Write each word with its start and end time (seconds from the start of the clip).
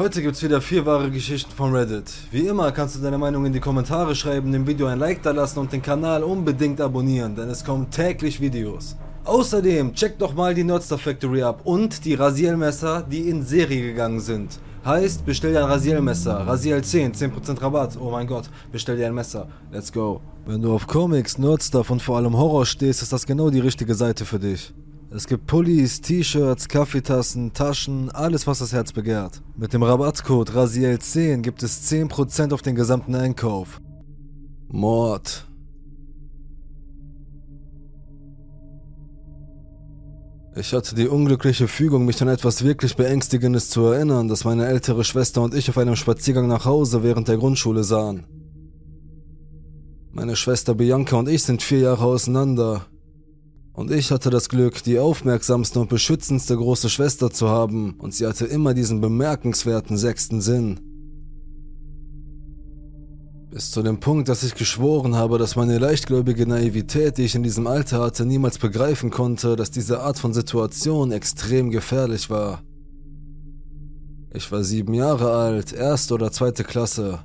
Heute 0.00 0.22
gibt's 0.22 0.42
wieder 0.42 0.62
vier 0.62 0.86
wahre 0.86 1.10
Geschichten 1.10 1.52
von 1.52 1.74
Reddit. 1.74 2.10
Wie 2.30 2.46
immer 2.46 2.72
kannst 2.72 2.96
du 2.96 3.00
deine 3.00 3.18
Meinung 3.18 3.44
in 3.44 3.52
die 3.52 3.60
Kommentare 3.60 4.14
schreiben, 4.14 4.50
dem 4.50 4.66
Video 4.66 4.86
ein 4.86 4.98
Like 4.98 5.22
da 5.22 5.30
lassen 5.30 5.58
und 5.58 5.74
den 5.74 5.82
Kanal 5.82 6.24
unbedingt 6.24 6.80
abonnieren, 6.80 7.36
denn 7.36 7.50
es 7.50 7.62
kommen 7.62 7.90
täglich 7.90 8.40
Videos. 8.40 8.96
Außerdem 9.26 9.92
check 9.92 10.18
doch 10.18 10.32
mal 10.32 10.54
die 10.54 10.64
Nerdstar 10.64 10.96
Factory 10.96 11.42
ab 11.42 11.60
und 11.64 12.02
die 12.06 12.14
Rasiermesser, 12.14 13.02
die 13.02 13.28
in 13.28 13.42
Serie 13.42 13.82
gegangen 13.82 14.20
sind. 14.20 14.58
Heißt, 14.86 15.26
bestell 15.26 15.52
dir 15.52 15.64
ein 15.64 15.70
Rasiermesser, 15.70 16.46
Rasiel 16.46 16.82
10, 16.82 17.12
10% 17.12 17.60
Rabatt, 17.60 17.98
oh 18.00 18.10
mein 18.10 18.26
Gott, 18.26 18.48
bestell 18.72 18.96
dir 18.96 19.06
ein 19.06 19.14
Messer, 19.14 19.48
let's 19.70 19.92
go. 19.92 20.22
Wenn 20.46 20.62
du 20.62 20.72
auf 20.72 20.86
Comics, 20.86 21.36
Nerdstuff 21.36 21.90
und 21.90 22.00
vor 22.00 22.16
allem 22.16 22.38
Horror 22.38 22.64
stehst, 22.64 23.02
ist 23.02 23.12
das 23.12 23.26
genau 23.26 23.50
die 23.50 23.60
richtige 23.60 23.94
Seite 23.94 24.24
für 24.24 24.38
dich. 24.38 24.72
Es 25.12 25.26
gibt 25.26 25.48
Pullis, 25.48 26.00
T-Shirts, 26.02 26.68
Kaffeetassen, 26.68 27.52
Taschen, 27.52 28.10
alles 28.10 28.46
was 28.46 28.60
das 28.60 28.72
Herz 28.72 28.92
begehrt. 28.92 29.42
Mit 29.56 29.72
dem 29.72 29.82
Rabattcode 29.82 30.52
RASIEL10 30.52 31.42
gibt 31.42 31.64
es 31.64 31.90
10% 31.90 32.54
auf 32.54 32.62
den 32.62 32.76
gesamten 32.76 33.16
Einkauf. 33.16 33.80
Mord. 34.68 35.48
Ich 40.54 40.72
hatte 40.72 40.94
die 40.94 41.08
unglückliche 41.08 41.66
Fügung, 41.66 42.04
mich 42.04 42.22
an 42.22 42.28
etwas 42.28 42.62
wirklich 42.62 42.94
Beängstigendes 42.94 43.68
zu 43.68 43.82
erinnern, 43.86 44.28
das 44.28 44.44
meine 44.44 44.66
ältere 44.66 45.02
Schwester 45.02 45.42
und 45.42 45.54
ich 45.54 45.68
auf 45.68 45.78
einem 45.78 45.96
Spaziergang 45.96 46.46
nach 46.46 46.66
Hause 46.66 47.02
während 47.02 47.26
der 47.26 47.38
Grundschule 47.38 47.82
sahen. 47.82 48.26
Meine 50.12 50.36
Schwester 50.36 50.74
Bianca 50.74 51.16
und 51.16 51.28
ich 51.28 51.42
sind 51.42 51.62
vier 51.62 51.80
Jahre 51.80 52.04
auseinander. 52.04 52.86
Und 53.80 53.90
ich 53.90 54.10
hatte 54.10 54.28
das 54.28 54.50
Glück, 54.50 54.82
die 54.82 54.98
aufmerksamste 54.98 55.80
und 55.80 55.88
beschützendste 55.88 56.54
große 56.54 56.90
Schwester 56.90 57.30
zu 57.30 57.48
haben, 57.48 57.94
und 57.96 58.12
sie 58.12 58.26
hatte 58.26 58.44
immer 58.44 58.74
diesen 58.74 59.00
bemerkenswerten 59.00 59.96
sechsten 59.96 60.42
Sinn. 60.42 60.80
Bis 63.50 63.70
zu 63.70 63.82
dem 63.82 63.98
Punkt, 63.98 64.28
dass 64.28 64.42
ich 64.42 64.54
geschworen 64.54 65.14
habe, 65.14 65.38
dass 65.38 65.56
meine 65.56 65.78
leichtgläubige 65.78 66.46
Naivität, 66.46 67.16
die 67.16 67.22
ich 67.22 67.34
in 67.34 67.42
diesem 67.42 67.66
Alter 67.66 68.00
hatte, 68.00 68.26
niemals 68.26 68.58
begreifen 68.58 69.08
konnte, 69.10 69.56
dass 69.56 69.70
diese 69.70 70.00
Art 70.00 70.18
von 70.18 70.34
Situation 70.34 71.10
extrem 71.10 71.70
gefährlich 71.70 72.28
war. 72.28 72.62
Ich 74.34 74.52
war 74.52 74.62
sieben 74.62 74.92
Jahre 74.92 75.32
alt, 75.32 75.72
erste 75.72 76.12
oder 76.12 76.30
zweite 76.30 76.64
Klasse. 76.64 77.20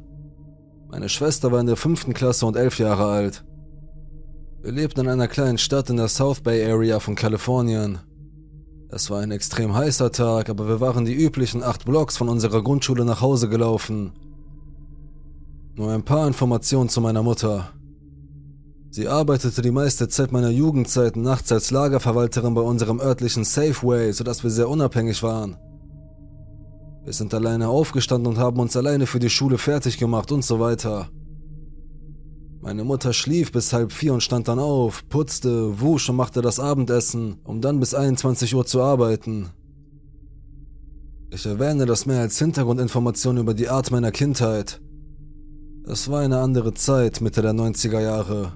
Meine 0.89 1.09
Schwester 1.09 1.51
war 1.51 1.59
in 1.59 1.67
der 1.67 1.75
fünften 1.75 2.13
Klasse 2.13 2.45
und 2.45 2.55
elf 2.55 2.79
Jahre 2.79 3.07
alt. 3.07 3.43
Wir 4.65 4.71
lebten 4.71 5.01
in 5.01 5.09
einer 5.09 5.27
kleinen 5.27 5.59
Stadt 5.59 5.91
in 5.91 5.97
der 5.97 6.07
South 6.07 6.41
Bay 6.41 6.65
Area 6.65 6.99
von 6.99 7.13
Kalifornien. 7.13 7.99
Es 8.89 9.11
war 9.11 9.19
ein 9.19 9.29
extrem 9.29 9.75
heißer 9.75 10.11
Tag, 10.11 10.49
aber 10.49 10.67
wir 10.67 10.81
waren 10.81 11.05
die 11.05 11.13
üblichen 11.13 11.61
acht 11.61 11.85
Blocks 11.85 12.17
von 12.17 12.29
unserer 12.29 12.63
Grundschule 12.63 13.05
nach 13.05 13.21
Hause 13.21 13.47
gelaufen. 13.47 14.13
Nur 15.75 15.91
ein 15.91 16.03
paar 16.03 16.25
Informationen 16.25 16.89
zu 16.89 16.99
meiner 16.99 17.21
Mutter. 17.21 17.73
Sie 18.89 19.07
arbeitete 19.07 19.61
die 19.61 19.69
meiste 19.69 20.09
Zeit 20.09 20.31
meiner 20.31 20.49
Jugendzeit 20.49 21.15
nachts 21.15 21.51
als 21.51 21.69
Lagerverwalterin 21.69 22.55
bei 22.55 22.61
unserem 22.61 22.99
örtlichen 22.99 23.43
Safeway, 23.43 24.13
sodass 24.13 24.41
wir 24.41 24.49
sehr 24.49 24.67
unabhängig 24.67 25.21
waren. 25.21 25.57
Wir 27.03 27.13
sind 27.13 27.35
alleine 27.35 27.67
aufgestanden 27.67 28.33
und 28.33 28.39
haben 28.39 28.59
uns 28.59 28.75
alleine 28.75 29.05
für 29.05 29.19
die 29.19 29.29
Schule 29.29 29.59
fertig 29.59 29.99
gemacht 29.99 30.31
und 30.31 30.43
so 30.43 30.59
weiter. 30.59 31.09
Meine 32.65 32.83
Mutter 32.83 33.13
schlief 33.13 33.51
bis 33.51 33.73
halb 33.73 33.91
vier 33.91 34.11
und 34.11 34.23
stand 34.23 34.47
dann 34.47 34.57
auf, 34.57 35.07
putzte, 35.07 35.79
wusch 35.79 36.09
und 36.09 36.15
machte 36.15 36.41
das 36.41 36.59
Abendessen, 36.59 37.35
um 37.43 37.61
dann 37.61 37.79
bis 37.79 37.93
21 37.93 38.55
Uhr 38.55 38.65
zu 38.65 38.81
arbeiten. 38.81 39.51
Ich 41.29 41.45
erwähne 41.45 41.85
das 41.85 42.07
mehr 42.07 42.21
als 42.21 42.39
Hintergrundinformation 42.39 43.37
über 43.37 43.53
die 43.53 43.69
Art 43.69 43.91
meiner 43.91 44.11
Kindheit. 44.11 44.81
Es 45.85 46.09
war 46.09 46.21
eine 46.21 46.39
andere 46.39 46.73
Zeit, 46.73 47.21
Mitte 47.21 47.43
der 47.43 47.53
90er 47.53 48.01
Jahre. 48.01 48.53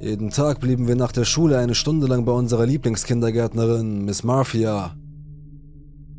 Jeden 0.00 0.30
Tag 0.30 0.60
blieben 0.60 0.88
wir 0.88 0.96
nach 0.96 1.12
der 1.12 1.26
Schule 1.26 1.58
eine 1.58 1.74
Stunde 1.74 2.06
lang 2.06 2.24
bei 2.24 2.32
unserer 2.32 2.64
Lieblingskindergärtnerin, 2.64 4.06
Miss 4.06 4.24
Marfia. 4.24 4.96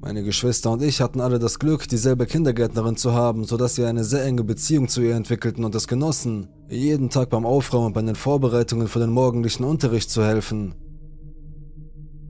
Meine 0.04 0.24
Geschwister 0.24 0.72
und 0.72 0.82
ich 0.82 1.00
hatten 1.00 1.22
alle 1.22 1.38
das 1.38 1.60
Glück, 1.60 1.88
dieselbe 1.88 2.26
Kindergärtnerin 2.26 2.98
zu 2.98 3.14
haben, 3.14 3.44
sodass 3.44 3.78
wir 3.78 3.88
eine 3.88 4.04
sehr 4.04 4.26
enge 4.26 4.44
Beziehung 4.44 4.88
zu 4.88 5.02
ihr 5.02 5.14
entwickelten 5.14 5.64
und 5.64 5.76
es 5.76 5.88
genossen, 5.88 6.48
jeden 6.70 7.12
Tag 7.12 7.30
beim 7.30 7.46
Aufräumen 7.46 7.86
und 7.88 7.94
bei 7.94 8.02
den 8.02 8.16
Vorbereitungen 8.16 8.88
für 8.88 8.98
den 8.98 9.12
morgendlichen 9.12 9.64
Unterricht 9.64 10.10
zu 10.10 10.24
helfen. 10.24 10.74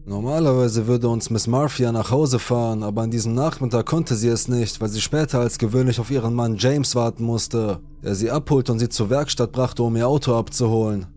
Normalerweise 0.05 0.87
würde 0.87 1.07
uns 1.07 1.29
Miss 1.29 1.47
Marfia 1.47 1.93
nach 1.93 2.11
Hause 2.11 2.39
fahren, 2.39 2.83
aber 2.83 3.03
an 3.03 3.11
diesem 3.11 3.35
Nachmittag 3.35 3.85
konnte 3.85 4.15
sie 4.15 4.27
es 4.27 4.49
nicht, 4.49 4.81
weil 4.81 4.89
sie 4.89 4.99
später 4.99 5.39
als 5.39 5.57
gewöhnlich 5.57 6.01
auf 6.01 6.11
ihren 6.11 6.33
Mann 6.33 6.57
James 6.57 6.93
warten 6.95 7.23
musste, 7.23 7.79
der 8.03 8.15
sie 8.15 8.31
abholte 8.31 8.73
und 8.73 8.79
sie 8.79 8.89
zur 8.89 9.09
Werkstatt 9.09 9.53
brachte, 9.53 9.83
um 9.83 9.95
ihr 9.95 10.09
Auto 10.09 10.35
abzuholen. 10.35 11.07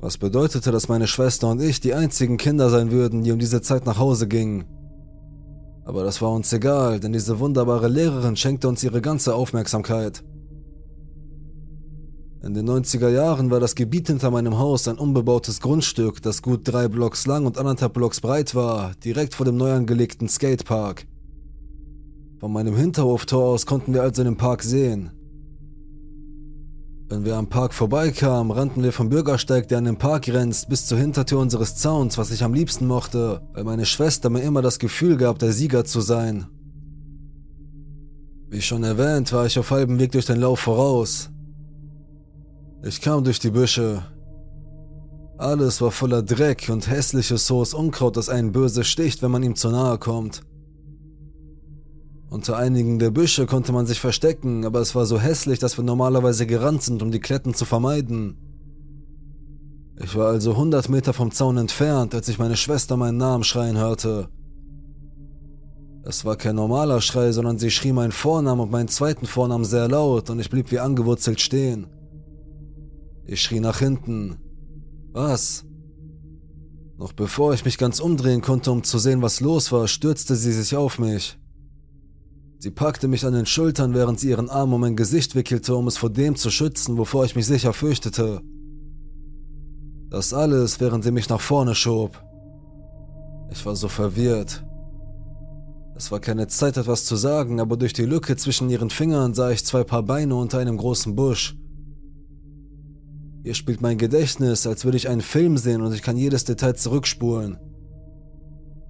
Was 0.00 0.16
bedeutete, 0.16 0.70
dass 0.72 0.88
meine 0.88 1.06
Schwester 1.06 1.48
und 1.48 1.60
ich 1.60 1.80
die 1.80 1.92
einzigen 1.92 2.38
Kinder 2.38 2.70
sein 2.70 2.90
würden, 2.90 3.22
die 3.22 3.32
um 3.32 3.38
diese 3.38 3.60
Zeit 3.60 3.84
nach 3.84 3.98
Hause 3.98 4.26
gingen. 4.26 4.64
Aber 5.84 6.04
das 6.04 6.22
war 6.22 6.30
uns 6.30 6.52
egal, 6.54 7.00
denn 7.00 7.12
diese 7.12 7.38
wunderbare 7.38 7.88
Lehrerin 7.88 8.36
schenkte 8.36 8.68
uns 8.68 8.82
ihre 8.82 9.02
ganze 9.02 9.34
Aufmerksamkeit. 9.34 10.24
In 12.42 12.54
den 12.54 12.66
90er 12.66 13.10
Jahren 13.10 13.50
war 13.50 13.60
das 13.60 13.74
Gebiet 13.74 14.06
hinter 14.06 14.30
meinem 14.30 14.58
Haus 14.58 14.88
ein 14.88 14.96
unbebautes 14.96 15.60
Grundstück, 15.60 16.22
das 16.22 16.40
gut 16.40 16.60
drei 16.64 16.88
Blocks 16.88 17.26
lang 17.26 17.44
und 17.44 17.58
anderthalb 17.58 17.92
Blocks 17.92 18.22
breit 18.22 18.54
war, 18.54 18.92
direkt 19.04 19.34
vor 19.34 19.44
dem 19.44 19.58
neu 19.58 19.72
angelegten 19.72 20.26
Skatepark. 20.26 21.06
Von 22.38 22.54
meinem 22.54 22.74
Hinterhoftor 22.74 23.44
aus 23.44 23.66
konnten 23.66 23.92
wir 23.92 24.02
also 24.02 24.24
den 24.24 24.38
Park 24.38 24.62
sehen. 24.62 25.10
Wenn 27.10 27.24
wir 27.24 27.36
am 27.36 27.48
Park 27.48 27.74
vorbeikamen, 27.74 28.52
rannten 28.52 28.84
wir 28.84 28.92
vom 28.92 29.08
Bürgersteig, 29.08 29.66
der 29.66 29.78
an 29.78 29.84
den 29.84 29.96
Park 29.96 30.26
grenzt, 30.26 30.68
bis 30.68 30.86
zur 30.86 30.96
Hintertür 30.96 31.40
unseres 31.40 31.74
Zauns, 31.74 32.18
was 32.18 32.30
ich 32.30 32.44
am 32.44 32.54
liebsten 32.54 32.86
mochte, 32.86 33.42
weil 33.52 33.64
meine 33.64 33.84
Schwester 33.84 34.30
mir 34.30 34.42
immer 34.42 34.62
das 34.62 34.78
Gefühl 34.78 35.16
gab, 35.16 35.40
der 35.40 35.52
Sieger 35.52 35.84
zu 35.84 36.00
sein. 36.00 36.46
Wie 38.48 38.62
schon 38.62 38.84
erwähnt, 38.84 39.32
war 39.32 39.44
ich 39.44 39.58
auf 39.58 39.72
halbem 39.72 39.98
Weg 39.98 40.12
durch 40.12 40.26
den 40.26 40.38
Lauf 40.38 40.60
voraus. 40.60 41.30
Ich 42.84 43.00
kam 43.00 43.24
durch 43.24 43.40
die 43.40 43.50
Büsche. 43.50 44.04
Alles 45.36 45.80
war 45.80 45.90
voller 45.90 46.22
Dreck 46.22 46.68
und 46.70 46.88
hässliches 46.88 47.50
hohes 47.50 47.74
Unkraut, 47.74 48.16
das 48.16 48.28
einen 48.28 48.52
böse 48.52 48.84
sticht, 48.84 49.20
wenn 49.20 49.32
man 49.32 49.42
ihm 49.42 49.56
zu 49.56 49.70
nahe 49.70 49.98
kommt. 49.98 50.42
Unter 52.30 52.56
einigen 52.56 53.00
der 53.00 53.10
Büsche 53.10 53.44
konnte 53.46 53.72
man 53.72 53.86
sich 53.86 53.98
verstecken, 53.98 54.64
aber 54.64 54.78
es 54.78 54.94
war 54.94 55.04
so 55.04 55.18
hässlich, 55.18 55.58
dass 55.58 55.76
wir 55.76 55.82
normalerweise 55.82 56.46
gerannt 56.46 56.82
sind, 56.82 57.02
um 57.02 57.10
die 57.10 57.18
Kletten 57.18 57.54
zu 57.54 57.64
vermeiden. 57.64 58.36
Ich 60.00 60.14
war 60.14 60.28
also 60.28 60.52
100 60.52 60.88
Meter 60.88 61.12
vom 61.12 61.32
Zaun 61.32 61.56
entfernt, 61.56 62.14
als 62.14 62.28
ich 62.28 62.38
meine 62.38 62.56
Schwester 62.56 62.96
meinen 62.96 63.18
Namen 63.18 63.42
schreien 63.42 63.76
hörte. 63.76 64.28
Es 66.04 66.24
war 66.24 66.36
kein 66.36 66.54
normaler 66.54 67.00
Schrei, 67.00 67.32
sondern 67.32 67.58
sie 67.58 67.70
schrie 67.70 67.92
meinen 67.92 68.12
Vornamen 68.12 68.60
und 68.60 68.70
meinen 68.70 68.88
zweiten 68.88 69.26
Vornamen 69.26 69.64
sehr 69.64 69.88
laut 69.88 70.30
und 70.30 70.38
ich 70.38 70.50
blieb 70.50 70.70
wie 70.70 70.78
angewurzelt 70.78 71.40
stehen. 71.40 71.88
Ich 73.26 73.42
schrie 73.42 73.60
nach 73.60 73.80
hinten. 73.80 74.36
Was? 75.12 75.64
Noch 76.96 77.12
bevor 77.12 77.54
ich 77.54 77.64
mich 77.64 77.76
ganz 77.76 77.98
umdrehen 77.98 78.40
konnte, 78.40 78.70
um 78.70 78.84
zu 78.84 79.00
sehen, 79.00 79.20
was 79.20 79.40
los 79.40 79.72
war, 79.72 79.88
stürzte 79.88 80.36
sie 80.36 80.52
sich 80.52 80.76
auf 80.76 81.00
mich. 81.00 81.39
Sie 82.62 82.70
packte 82.70 83.08
mich 83.08 83.24
an 83.24 83.32
den 83.32 83.46
Schultern, 83.46 83.94
während 83.94 84.20
sie 84.20 84.28
ihren 84.28 84.50
Arm 84.50 84.74
um 84.74 84.82
mein 84.82 84.94
Gesicht 84.94 85.34
wickelte, 85.34 85.74
um 85.74 85.86
es 85.86 85.96
vor 85.96 86.10
dem 86.10 86.36
zu 86.36 86.50
schützen, 86.50 86.98
wovor 86.98 87.24
ich 87.24 87.34
mich 87.34 87.46
sicher 87.46 87.72
fürchtete. 87.72 88.42
Das 90.10 90.34
alles, 90.34 90.78
während 90.78 91.02
sie 91.02 91.10
mich 91.10 91.30
nach 91.30 91.40
vorne 91.40 91.74
schob. 91.74 92.22
Ich 93.50 93.64
war 93.64 93.74
so 93.76 93.88
verwirrt. 93.88 94.62
Es 95.96 96.12
war 96.12 96.20
keine 96.20 96.48
Zeit, 96.48 96.76
etwas 96.76 97.06
zu 97.06 97.16
sagen, 97.16 97.60
aber 97.60 97.78
durch 97.78 97.94
die 97.94 98.04
Lücke 98.04 98.36
zwischen 98.36 98.68
ihren 98.68 98.90
Fingern 98.90 99.32
sah 99.32 99.50
ich 99.50 99.64
zwei 99.64 99.82
Paar 99.82 100.02
Beine 100.02 100.34
unter 100.34 100.58
einem 100.58 100.76
großen 100.76 101.16
Busch. 101.16 101.56
Hier 103.42 103.54
spielt 103.54 103.80
mein 103.80 103.96
Gedächtnis, 103.96 104.66
als 104.66 104.84
würde 104.84 104.98
ich 104.98 105.08
einen 105.08 105.22
Film 105.22 105.56
sehen 105.56 105.80
und 105.80 105.94
ich 105.94 106.02
kann 106.02 106.18
jedes 106.18 106.44
Detail 106.44 106.74
zurückspulen. 106.74 107.56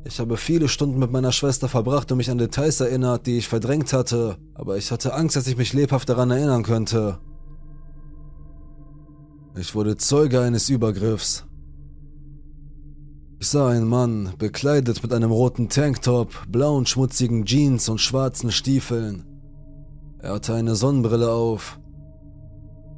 Ich 0.05 0.19
habe 0.19 0.37
viele 0.37 0.69
Stunden 0.69 0.99
mit 0.99 1.13
meiner 1.13 1.33
Schwester 1.33 1.69
verbracht 1.69 2.11
und 2.11 2.19
mich 2.19 2.31
an 2.31 2.39
Details 2.39 2.81
erinnert, 2.81 3.27
die 3.27 3.37
ich 3.37 3.49
verdrängt 3.49 3.93
hatte, 3.93 4.39
aber 4.55 4.79
ich 4.79 4.91
hatte 4.91 5.15
Angst, 5.15 5.37
dass 5.37 5.47
ich 5.47 5.59
mich 5.59 5.73
lebhaft 5.73 6.09
daran 6.09 6.31
erinnern 6.31 6.63
könnte. 6.63 7.19
Ich 9.57 9.75
wurde 9.75 9.97
Zeuge 9.97 10.41
eines 10.41 10.71
Übergriffs. 10.71 11.45
Ich 13.41 13.49
sah 13.49 13.69
einen 13.69 13.89
Mann, 13.89 14.35
bekleidet 14.39 15.03
mit 15.03 15.13
einem 15.13 15.31
roten 15.31 15.69
Tanktop, 15.69 16.35
blauen 16.49 16.87
schmutzigen 16.87 17.45
Jeans 17.45 17.89
und 17.89 17.99
schwarzen 17.99 18.51
Stiefeln. 18.53 19.25
Er 20.19 20.35
hatte 20.35 20.55
eine 20.55 20.77
Sonnenbrille 20.77 21.31
auf. 21.31 21.79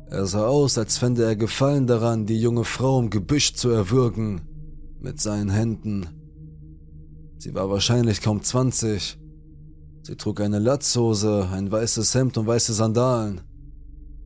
Er 0.08 0.26
sah 0.26 0.46
aus, 0.46 0.78
als 0.78 0.98
fände 0.98 1.24
er 1.24 1.36
Gefallen 1.36 1.86
daran, 1.86 2.26
die 2.26 2.40
junge 2.40 2.64
Frau 2.64 3.00
im 3.00 3.10
Gebüsch 3.10 3.54
zu 3.54 3.70
erwürgen, 3.70 4.42
mit 5.00 5.20
seinen 5.20 5.50
Händen. 5.50 6.21
Sie 7.42 7.56
war 7.56 7.68
wahrscheinlich 7.68 8.20
kaum 8.20 8.40
20. 8.40 9.18
Sie 10.04 10.16
trug 10.16 10.40
eine 10.40 10.60
Latzhose, 10.60 11.48
ein 11.50 11.72
weißes 11.72 12.14
Hemd 12.14 12.38
und 12.38 12.46
weiße 12.46 12.72
Sandalen. 12.72 13.40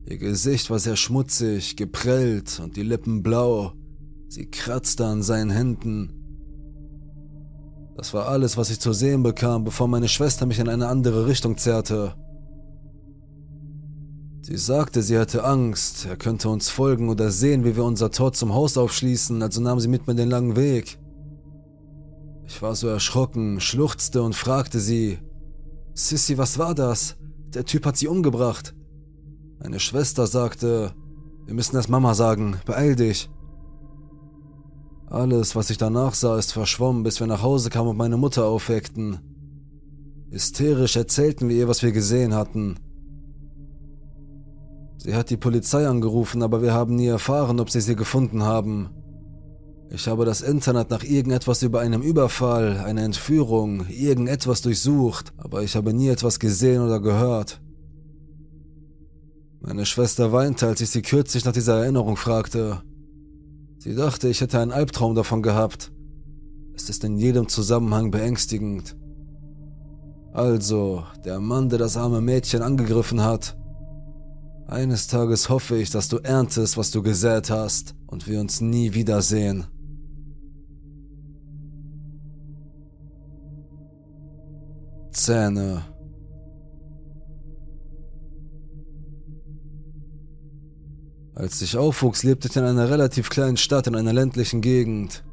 Ihr 0.05 0.19
Gesicht 0.19 0.69
war 0.69 0.77
sehr 0.77 0.95
schmutzig, 0.95 1.75
geprellt 1.77 2.59
und 2.63 2.75
die 2.75 2.83
Lippen 2.83 3.23
blau. 3.23 3.73
Sie 4.27 4.45
kratzte 4.45 5.07
an 5.07 5.23
seinen 5.23 5.49
Händen. 5.49 6.13
Das 7.95 8.13
war 8.13 8.27
alles, 8.27 8.55
was 8.55 8.69
ich 8.69 8.79
zu 8.79 8.93
sehen 8.93 9.23
bekam, 9.23 9.63
bevor 9.63 9.87
meine 9.87 10.09
Schwester 10.09 10.45
mich 10.45 10.59
in 10.59 10.69
eine 10.69 10.87
andere 10.87 11.25
Richtung 11.25 11.57
zerrte. 11.57 12.13
Sie 14.43 14.57
sagte, 14.57 15.01
sie 15.01 15.17
hatte 15.17 15.43
Angst, 15.43 16.05
er 16.05 16.17
könnte 16.17 16.49
uns 16.49 16.69
folgen 16.69 17.09
oder 17.09 17.31
sehen, 17.31 17.65
wie 17.65 17.75
wir 17.75 17.83
unser 17.83 18.11
Tor 18.11 18.33
zum 18.33 18.53
Haus 18.53 18.77
aufschließen, 18.77 19.41
also 19.41 19.59
nahm 19.59 19.79
sie 19.79 19.87
mit 19.87 20.05
mir 20.05 20.13
den 20.13 20.29
langen 20.29 20.55
Weg. 20.55 20.99
Ich 22.47 22.61
war 22.61 22.75
so 22.75 22.87
erschrocken, 22.87 23.59
schluchzte 23.59 24.23
und 24.23 24.33
fragte 24.33 24.79
sie, 24.79 25.19
Sissy, 25.93 26.37
was 26.37 26.57
war 26.57 26.73
das? 26.73 27.17
Der 27.53 27.65
Typ 27.65 27.85
hat 27.85 27.97
sie 27.97 28.07
umgebracht. 28.07 28.73
Meine 29.59 29.79
Schwester 29.79 30.27
sagte, 30.27 30.93
wir 31.45 31.53
müssen 31.53 31.75
das 31.75 31.89
Mama 31.89 32.13
sagen, 32.13 32.59
beeil 32.65 32.95
dich. 32.95 33.29
Alles, 35.09 35.55
was 35.55 35.69
ich 35.69 35.77
danach 35.77 36.13
sah, 36.13 36.37
ist 36.37 36.53
verschwommen, 36.53 37.03
bis 37.03 37.19
wir 37.19 37.27
nach 37.27 37.41
Hause 37.41 37.69
kamen 37.69 37.89
und 37.89 37.97
meine 37.97 38.17
Mutter 38.17 38.45
aufweckten. 38.45 39.19
Hysterisch 40.31 40.95
erzählten 40.95 41.49
wir 41.49 41.55
ihr, 41.55 41.67
was 41.67 41.83
wir 41.83 41.91
gesehen 41.91 42.33
hatten. 42.33 42.77
Sie 44.97 45.15
hat 45.15 45.29
die 45.29 45.37
Polizei 45.37 45.87
angerufen, 45.87 46.43
aber 46.43 46.61
wir 46.61 46.73
haben 46.73 46.95
nie 46.95 47.07
erfahren, 47.07 47.59
ob 47.59 47.69
sie 47.69 47.81
sie 47.81 47.95
gefunden 47.95 48.43
haben. 48.43 48.89
Ich 49.89 50.07
habe 50.07 50.25
das 50.25 50.41
Internet 50.41 50.89
nach 50.89 51.03
irgendetwas 51.03 51.63
über 51.63 51.79
einem 51.79 52.01
Überfall, 52.01 52.77
eine 52.77 53.03
Entführung, 53.03 53.87
irgendetwas 53.87 54.61
durchsucht, 54.61 55.33
aber 55.37 55.63
ich 55.63 55.75
habe 55.75 55.93
nie 55.93 56.09
etwas 56.09 56.39
gesehen 56.39 56.81
oder 56.81 56.99
gehört. 56.99 57.61
Meine 59.61 59.85
Schwester 59.85 60.31
weinte, 60.33 60.67
als 60.67 60.81
ich 60.81 60.89
sie 60.89 61.01
kürzlich 61.01 61.45
nach 61.45 61.53
dieser 61.53 61.79
Erinnerung 61.79 62.17
fragte. 62.17 62.81
Sie 63.79 63.95
dachte, 63.95 64.27
ich 64.27 64.41
hätte 64.41 64.59
einen 64.59 64.71
Albtraum 64.71 65.15
davon 65.15 65.41
gehabt. 65.41 65.91
Es 66.75 66.89
ist 66.89 67.03
in 67.03 67.17
jedem 67.17 67.47
Zusammenhang 67.47 68.11
beängstigend. 68.11 68.97
Also, 70.33 71.03
der 71.25 71.39
Mann, 71.39 71.69
der 71.69 71.79
das 71.79 71.97
arme 71.97 72.21
Mädchen 72.21 72.61
angegriffen 72.61 73.23
hat. 73.23 73.57
Eines 74.67 75.07
Tages 75.07 75.49
hoffe 75.49 75.77
ich, 75.77 75.89
dass 75.89 76.09
du 76.09 76.17
erntest, 76.17 76.77
was 76.77 76.91
du 76.91 77.01
gesät 77.01 77.49
hast 77.49 77.95
und 78.05 78.27
wir 78.27 78.39
uns 78.41 78.61
nie 78.61 78.93
wiedersehen. 78.93 79.65
Zähne. 85.17 85.83
Als 91.33 91.61
ich 91.61 91.77
aufwuchs, 91.77 92.23
lebte 92.23 92.47
ich 92.47 92.55
in 92.55 92.63
einer 92.63 92.89
relativ 92.89 93.29
kleinen 93.29 93.57
Stadt 93.57 93.87
in 93.87 93.95
einer 93.95 94.13
ländlichen 94.13 94.61
Gegend. 94.61 95.23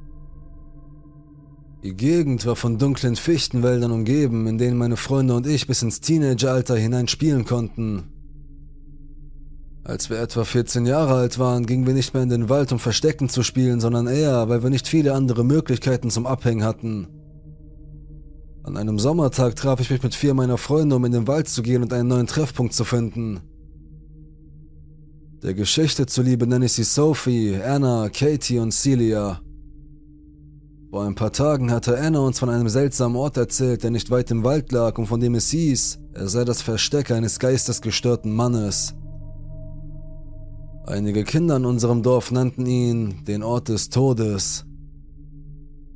Die 1.83 1.95
Gegend 1.95 2.47
war 2.47 2.57
von 2.57 2.79
dunklen 2.79 3.17
Fichtenwäldern 3.17 3.91
umgeben, 3.91 4.47
in 4.47 4.59
denen 4.59 4.79
meine 4.79 4.97
Freunde 4.97 5.35
und 5.35 5.47
ich 5.47 5.67
bis 5.67 5.83
ins 5.83 6.01
Teenageralter 6.01 6.77
hinein 6.77 7.09
spielen 7.09 7.45
konnten. 7.45 8.05
Als 9.83 10.09
wir 10.09 10.19
etwa 10.19 10.45
14 10.45 10.87
Jahre 10.87 11.15
alt 11.15 11.39
waren, 11.39 11.67
gingen 11.67 11.87
wir 11.87 11.93
nicht 11.93 12.15
mehr 12.15 12.23
in 12.23 12.31
den 12.31 12.49
Wald, 12.49 12.73
um 12.73 12.79
Verstecken 12.79 13.29
zu 13.29 13.43
spielen, 13.43 13.81
sondern 13.81 14.07
eher, 14.07 14.49
weil 14.49 14.63
wir 14.63 14.71
nicht 14.71 14.89
viele 14.89 15.13
andere 15.13 15.45
Möglichkeiten 15.45 16.09
zum 16.09 16.27
Abhängen 16.27 16.65
hatten. 16.65 17.24
An 18.65 18.79
einem 18.79 18.99
Sommertag 18.99 19.57
traf 19.57 19.79
ich 19.81 19.91
mich 19.91 20.03
mit 20.03 20.15
vier 20.15 20.33
meiner 20.33 20.57
Freunde, 20.57 20.97
um 20.97 21.05
in 21.05 21.13
den 21.13 21.29
Wald 21.29 21.49
zu 21.49 21.63
gehen 21.63 21.83
und 21.83 21.93
einen 21.93 22.09
neuen 22.09 22.27
Treffpunkt 22.27 22.73
zu 22.73 22.85
finden. 22.85 23.41
Der 25.43 25.53
Geschichte 25.53 26.07
zuliebe 26.07 26.47
nenne 26.47 26.65
ich 26.65 26.73
sie 26.73 26.85
Sophie, 26.85 27.61
Anna, 27.63 28.09
Katie 28.09 28.59
und 28.59 28.73
Celia. 28.73 29.43
Vor 30.91 31.05
ein 31.05 31.15
paar 31.15 31.33
Tagen 31.33 31.71
hatte 31.71 31.99
Anna 31.99 32.21
uns 32.21 32.39
von 32.39 32.49
einem 32.49 32.71
seltsamen 32.71 33.19
Ort 33.19 33.37
erzählt, 33.37 33.83
der 33.83 33.91
nicht 33.91 34.11
weit 34.11 34.31
im 34.31 34.45
Wald 34.45 34.73
lag 34.73 34.97
und 34.97 35.09
von 35.09 35.21
dem 35.21 35.35
es 35.35 35.51
hieß, 35.51 35.99
er 36.15 36.29
sei 36.29 36.45
das 36.45 36.63
Versteck 36.63 37.11
eines 37.11 37.39
geistesgestörten 37.39 38.33
Mannes. 38.33 38.95
Einige 40.87 41.25
Kinder 41.25 41.57
in 41.57 41.67
unserem 41.67 42.03
Dorf 42.03 42.31
nannten 42.31 42.65
ihn 42.65 43.25
den 43.27 43.43
Ort 43.43 43.69
des 43.69 43.91
Todes. 43.91 44.65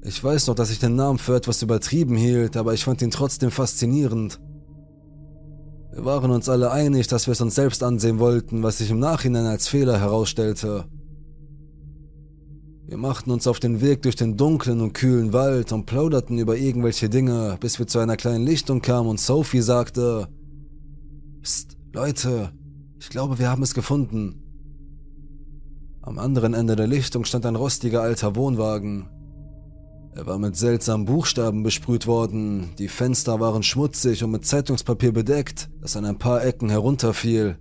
Ich 0.08 0.24
weiß 0.24 0.46
noch, 0.46 0.54
dass 0.54 0.70
ich 0.70 0.78
den 0.78 0.96
Namen 0.96 1.18
für 1.18 1.36
etwas 1.36 1.60
übertrieben 1.60 2.16
hielt, 2.16 2.56
aber 2.56 2.72
ich 2.72 2.84
fand 2.84 3.02
ihn 3.02 3.10
trotzdem 3.10 3.50
faszinierend. 3.50 4.40
Wir 5.92 6.02
waren 6.06 6.30
uns 6.30 6.48
alle 6.48 6.70
einig, 6.70 7.08
dass 7.08 7.26
wir 7.26 7.32
es 7.32 7.42
uns 7.42 7.54
selbst 7.54 7.82
ansehen 7.82 8.18
wollten, 8.18 8.62
was 8.62 8.78
sich 8.78 8.90
im 8.90 9.00
Nachhinein 9.00 9.44
als 9.44 9.68
Fehler 9.68 10.00
herausstellte. 10.00 10.86
Wir 12.86 12.96
machten 12.96 13.30
uns 13.30 13.46
auf 13.46 13.60
den 13.60 13.82
Weg 13.82 14.00
durch 14.00 14.16
den 14.16 14.38
dunklen 14.38 14.80
und 14.80 14.94
kühlen 14.94 15.34
Wald 15.34 15.72
und 15.72 15.84
plauderten 15.84 16.38
über 16.38 16.56
irgendwelche 16.56 17.10
Dinge, 17.10 17.58
bis 17.60 17.78
wir 17.78 17.86
zu 17.86 17.98
einer 17.98 18.16
kleinen 18.16 18.46
Lichtung 18.46 18.80
kamen 18.80 19.10
und 19.10 19.20
Sophie 19.20 19.60
sagte, 19.60 20.28
Psst, 21.42 21.76
Leute, 21.92 22.52
ich 22.98 23.10
glaube, 23.10 23.38
wir 23.38 23.50
haben 23.50 23.62
es 23.62 23.74
gefunden. 23.74 24.42
Am 26.00 26.18
anderen 26.18 26.54
Ende 26.54 26.76
der 26.76 26.86
Lichtung 26.86 27.26
stand 27.26 27.44
ein 27.44 27.56
rostiger 27.56 28.00
alter 28.00 28.36
Wohnwagen. 28.36 29.10
Er 30.14 30.26
war 30.26 30.38
mit 30.38 30.56
seltsamen 30.56 31.06
Buchstaben 31.06 31.62
besprüht 31.62 32.06
worden, 32.06 32.70
die 32.78 32.88
Fenster 32.88 33.38
waren 33.40 33.62
schmutzig 33.62 34.24
und 34.24 34.32
mit 34.32 34.44
Zeitungspapier 34.44 35.12
bedeckt, 35.12 35.68
das 35.80 35.96
an 35.96 36.04
ein 36.04 36.18
paar 36.18 36.44
Ecken 36.44 36.70
herunterfiel. 36.70 37.56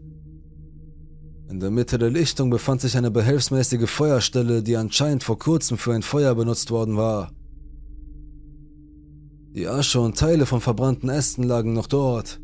In 1.49 1.59
der 1.59 1.71
Mitte 1.71 1.97
der 1.97 2.09
Lichtung 2.09 2.49
befand 2.49 2.81
sich 2.81 2.97
eine 2.97 3.11
behelfsmäßige 3.11 3.89
Feuerstelle, 3.89 4.63
die 4.63 4.75
anscheinend 4.75 5.23
vor 5.23 5.39
kurzem 5.39 5.77
für 5.77 5.94
ein 5.94 6.01
Feuer 6.01 6.35
benutzt 6.35 6.71
worden 6.71 6.97
war. 6.97 7.31
Die 9.55 9.67
Asche 9.67 10.01
und 10.01 10.17
Teile 10.17 10.45
von 10.45 10.61
verbrannten 10.61 11.09
Ästen 11.09 11.43
lagen 11.43 11.73
noch 11.73 11.88
dort. 11.88 12.39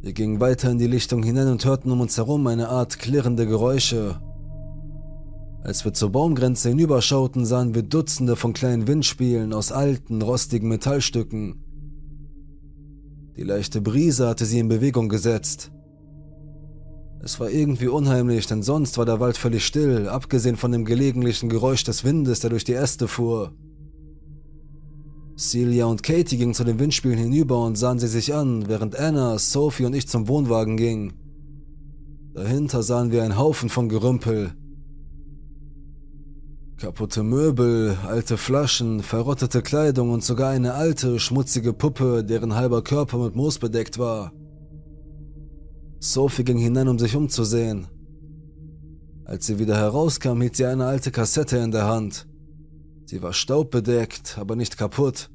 Wir 0.00 0.12
gingen 0.12 0.40
weiter 0.40 0.70
in 0.70 0.78
die 0.78 0.86
Lichtung 0.86 1.22
hinein 1.22 1.48
und 1.48 1.64
hörten 1.64 1.90
um 1.90 2.00
uns 2.00 2.16
herum 2.16 2.46
eine 2.46 2.68
Art 2.68 2.98
klirrende 2.98 3.46
Geräusche. 3.46 4.20
Als 5.68 5.84
wir 5.84 5.92
zur 5.92 6.08
Baumgrenze 6.08 6.70
hinüberschauten, 6.70 7.44
sahen 7.44 7.74
wir 7.74 7.82
Dutzende 7.82 8.36
von 8.36 8.54
kleinen 8.54 8.86
Windspielen 8.88 9.52
aus 9.52 9.70
alten, 9.70 10.22
rostigen 10.22 10.66
Metallstücken. 10.66 11.62
Die 13.36 13.42
leichte 13.42 13.82
Brise 13.82 14.28
hatte 14.28 14.46
sie 14.46 14.60
in 14.60 14.68
Bewegung 14.68 15.10
gesetzt. 15.10 15.70
Es 17.22 17.38
war 17.38 17.50
irgendwie 17.50 17.88
unheimlich, 17.88 18.46
denn 18.46 18.62
sonst 18.62 18.96
war 18.96 19.04
der 19.04 19.20
Wald 19.20 19.36
völlig 19.36 19.66
still, 19.66 20.08
abgesehen 20.08 20.56
von 20.56 20.72
dem 20.72 20.86
gelegentlichen 20.86 21.50
Geräusch 21.50 21.84
des 21.84 22.02
Windes, 22.02 22.40
der 22.40 22.48
durch 22.48 22.64
die 22.64 22.72
Äste 22.72 23.06
fuhr. 23.06 23.52
Celia 25.36 25.84
und 25.84 26.02
Katie 26.02 26.38
gingen 26.38 26.54
zu 26.54 26.64
den 26.64 26.78
Windspielen 26.78 27.18
hinüber 27.18 27.62
und 27.62 27.76
sahen 27.76 27.98
sie 27.98 28.08
sich 28.08 28.32
an, 28.32 28.70
während 28.70 28.98
Anna, 28.98 29.38
Sophie 29.38 29.84
und 29.84 29.92
ich 29.92 30.08
zum 30.08 30.28
Wohnwagen 30.28 30.78
gingen. 30.78 31.12
Dahinter 32.32 32.82
sahen 32.82 33.12
wir 33.12 33.22
einen 33.22 33.36
Haufen 33.36 33.68
von 33.68 33.90
Gerümpel, 33.90 34.54
Kaputte 36.78 37.24
Möbel, 37.24 37.98
alte 38.06 38.36
Flaschen, 38.36 39.02
verrottete 39.02 39.62
Kleidung 39.62 40.10
und 40.12 40.22
sogar 40.22 40.50
eine 40.50 40.74
alte, 40.74 41.18
schmutzige 41.18 41.72
Puppe, 41.72 42.22
deren 42.22 42.54
halber 42.54 42.82
Körper 42.82 43.18
mit 43.18 43.34
Moos 43.34 43.58
bedeckt 43.58 43.98
war. 43.98 44.32
Sophie 45.98 46.44
ging 46.44 46.58
hinein, 46.58 46.86
um 46.86 46.96
sich 47.00 47.16
umzusehen. 47.16 47.88
Als 49.24 49.46
sie 49.46 49.58
wieder 49.58 49.76
herauskam, 49.76 50.40
hielt 50.40 50.54
sie 50.54 50.66
eine 50.66 50.86
alte 50.86 51.10
Kassette 51.10 51.56
in 51.56 51.72
der 51.72 51.88
Hand. 51.88 52.28
Sie 53.06 53.20
war 53.22 53.32
staubbedeckt, 53.32 54.38
aber 54.38 54.54
nicht 54.54 54.78
kaputt. 54.78 55.30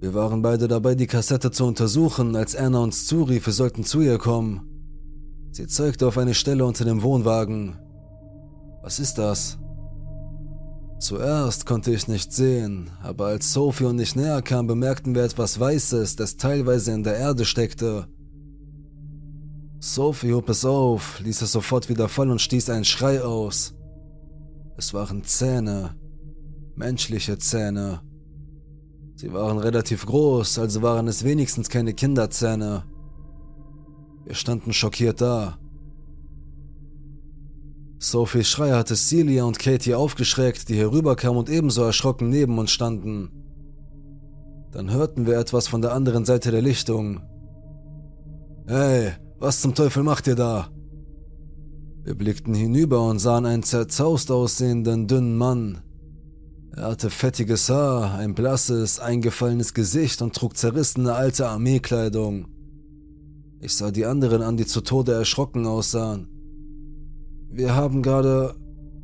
Wir 0.00 0.14
waren 0.14 0.40
beide 0.40 0.68
dabei, 0.68 0.94
die 0.94 1.06
Kassette 1.06 1.50
zu 1.50 1.66
untersuchen, 1.66 2.34
als 2.34 2.56
Anna 2.56 2.78
uns 2.78 3.06
zurief, 3.06 3.44
wir 3.44 3.52
sollten 3.52 3.84
zu 3.84 4.00
ihr 4.00 4.16
kommen. 4.16 4.62
Sie 5.50 5.66
zeigte 5.66 6.06
auf 6.06 6.16
eine 6.16 6.32
Stelle 6.32 6.64
unter 6.64 6.86
dem 6.86 7.02
Wohnwagen. 7.02 7.76
Was 8.80 9.00
ist 9.00 9.18
das? 9.18 9.58
Zuerst 10.98 11.64
konnte 11.64 11.92
ich 11.92 12.08
nicht 12.08 12.32
sehen, 12.32 12.90
aber 13.02 13.26
als 13.26 13.52
Sophie 13.52 13.84
und 13.84 14.00
ich 14.00 14.16
näher 14.16 14.42
kamen, 14.42 14.66
bemerkten 14.66 15.14
wir 15.14 15.22
etwas 15.22 15.60
Weißes, 15.60 16.16
das 16.16 16.36
teilweise 16.36 16.92
in 16.92 17.04
der 17.04 17.16
Erde 17.16 17.44
steckte. 17.44 18.08
Sophie 19.78 20.32
hob 20.32 20.48
es 20.48 20.64
auf, 20.64 21.20
ließ 21.20 21.42
es 21.42 21.52
sofort 21.52 21.88
wieder 21.88 22.08
fallen 22.08 22.32
und 22.32 22.40
stieß 22.40 22.68
einen 22.70 22.84
Schrei 22.84 23.22
aus. 23.22 23.74
Es 24.76 24.92
waren 24.92 25.22
Zähne, 25.22 25.94
menschliche 26.74 27.38
Zähne. 27.38 28.00
Sie 29.14 29.32
waren 29.32 29.58
relativ 29.58 30.04
groß, 30.04 30.58
also 30.58 30.82
waren 30.82 31.06
es 31.06 31.22
wenigstens 31.22 31.68
keine 31.68 31.94
Kinderzähne. 31.94 32.84
Wir 34.24 34.34
standen 34.34 34.72
schockiert 34.72 35.20
da. 35.20 35.58
Sophies 38.00 38.48
Schrei 38.48 38.72
hatte 38.72 38.94
Celia 38.94 39.44
und 39.44 39.58
Katie 39.58 39.94
aufgeschreckt, 39.94 40.68
die 40.68 40.76
herüberkamen 40.76 41.38
und 41.38 41.50
ebenso 41.50 41.82
erschrocken 41.82 42.28
neben 42.28 42.56
uns 42.58 42.70
standen. 42.70 43.30
Dann 44.70 44.90
hörten 44.90 45.26
wir 45.26 45.38
etwas 45.38 45.66
von 45.66 45.82
der 45.82 45.92
anderen 45.92 46.24
Seite 46.24 46.52
der 46.52 46.62
Lichtung. 46.62 47.20
Hey, 48.66 49.12
was 49.38 49.60
zum 49.60 49.74
Teufel 49.74 50.04
macht 50.04 50.28
ihr 50.28 50.36
da? 50.36 50.68
Wir 52.04 52.14
blickten 52.14 52.54
hinüber 52.54 53.04
und 53.08 53.18
sahen 53.18 53.46
einen 53.46 53.64
zerzaust 53.64 54.30
aussehenden, 54.30 55.08
dünnen 55.08 55.36
Mann. 55.36 55.82
Er 56.76 56.84
hatte 56.84 57.10
fettiges 57.10 57.68
Haar, 57.68 58.14
ein 58.14 58.34
blasses, 58.34 59.00
eingefallenes 59.00 59.74
Gesicht 59.74 60.22
und 60.22 60.36
trug 60.36 60.56
zerrissene 60.56 61.14
alte 61.14 61.48
Armeekleidung. 61.48 62.46
Ich 63.60 63.76
sah 63.76 63.90
die 63.90 64.06
anderen 64.06 64.42
an, 64.42 64.56
die 64.56 64.66
zu 64.66 64.82
Tode 64.82 65.12
erschrocken 65.12 65.66
aussahen. 65.66 66.37
Wir 67.50 67.74
haben 67.74 68.02
gerade, 68.02 68.54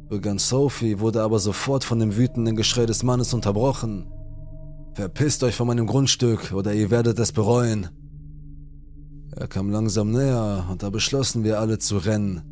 begann 0.09 0.39
Sophie, 0.39 1.01
wurde 1.01 1.23
aber 1.23 1.39
sofort 1.39 1.83
von 1.83 1.99
dem 1.99 2.17
wütenden 2.17 2.57
Geschrei 2.57 2.87
des 2.87 3.03
Mannes 3.03 3.33
unterbrochen. 3.33 4.07
Verpisst 4.95 5.43
euch 5.43 5.57
von 5.57 5.67
meinem 5.67 5.87
Grundstück 5.87 6.53
oder 6.53 6.73
ihr 6.73 6.91
werdet 6.91 7.19
es 7.19 7.33
bereuen. 7.33 7.89
Er 9.35 9.49
kam 9.49 9.71
langsam 9.71 10.13
näher 10.13 10.67
und 10.71 10.83
da 10.83 10.91
beschlossen 10.91 11.43
wir 11.43 11.59
alle 11.59 11.79
zu 11.79 11.97
rennen. 11.97 12.43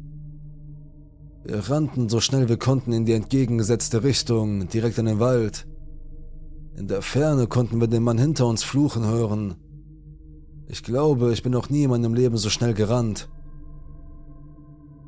Wir 1.45 1.59
rannten 1.71 2.09
so 2.09 2.21
schnell 2.21 2.49
wir 2.49 2.57
konnten 2.57 2.93
in 2.93 3.05
die 3.05 3.13
entgegengesetzte 3.13 4.03
Richtung, 4.03 4.69
direkt 4.69 4.99
in 4.99 5.07
den 5.07 5.21
Wald. 5.21 5.67
In 6.77 6.89
der 6.89 7.03
Ferne 7.03 7.47
konnten 7.47 7.81
wir 7.81 7.87
den 7.87 8.03
Mann 8.03 8.19
hinter 8.19 8.47
uns 8.47 8.65
fluchen 8.65 9.05
hören. 9.05 9.57
Ich 10.69 10.83
glaube, 10.83 11.33
ich 11.33 11.43
bin 11.43 11.53
noch 11.53 11.69
nie 11.69 11.83
in 11.83 11.91
meinem 11.91 12.15
Leben 12.15 12.39
so 12.39 12.49
schnell 12.49 12.75
gerannt. 12.75 13.29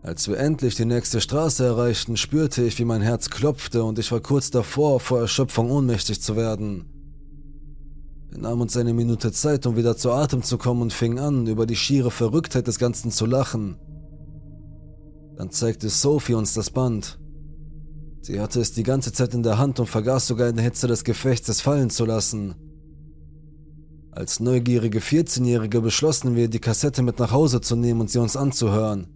Als 0.04 0.28
wir 0.28 0.36
endlich 0.36 0.74
die 0.74 0.84
nächste 0.84 1.22
Straße 1.22 1.64
erreichten, 1.64 2.18
spürte 2.18 2.62
ich, 2.62 2.78
wie 2.78 2.84
mein 2.84 3.00
Herz 3.00 3.30
klopfte 3.30 3.82
und 3.84 3.98
ich 3.98 4.12
war 4.12 4.20
kurz 4.20 4.50
davor, 4.50 5.00
vor 5.00 5.20
Erschöpfung 5.20 5.70
ohnmächtig 5.70 6.20
zu 6.20 6.36
werden. 6.36 6.84
Wir 8.28 8.38
nahmen 8.38 8.60
uns 8.60 8.76
eine 8.76 8.92
Minute 8.92 9.32
Zeit, 9.32 9.64
um 9.64 9.76
wieder 9.76 9.96
zu 9.96 10.12
Atem 10.12 10.42
zu 10.42 10.58
kommen 10.58 10.82
und 10.82 10.92
fingen 10.92 11.18
an, 11.18 11.46
über 11.46 11.64
die 11.64 11.74
schiere 11.74 12.10
Verrücktheit 12.10 12.66
des 12.66 12.78
Ganzen 12.78 13.12
zu 13.12 13.24
lachen. 13.24 13.76
Dann 15.38 15.50
zeigte 15.50 15.88
Sophie 15.88 16.34
uns 16.34 16.52
das 16.52 16.68
Band. 16.68 17.18
Sie 18.20 18.38
hatte 18.40 18.60
es 18.60 18.72
die 18.72 18.82
ganze 18.82 19.10
Zeit 19.10 19.32
in 19.32 19.42
der 19.42 19.56
Hand 19.56 19.80
und 19.80 19.86
vergaß 19.86 20.26
sogar 20.26 20.50
in 20.50 20.56
der 20.56 20.66
Hitze 20.66 20.86
des 20.86 21.04
Gefechts 21.04 21.48
es 21.48 21.62
fallen 21.62 21.88
zu 21.88 22.04
lassen. 22.04 22.56
Als 24.10 24.38
neugierige 24.38 25.00
14-Jährige 25.00 25.80
beschlossen 25.80 26.36
wir, 26.36 26.48
die 26.48 26.60
Kassette 26.60 27.00
mit 27.02 27.18
nach 27.18 27.32
Hause 27.32 27.62
zu 27.62 27.74
nehmen 27.74 28.02
und 28.02 28.10
sie 28.10 28.18
uns 28.18 28.36
anzuhören. 28.36 29.13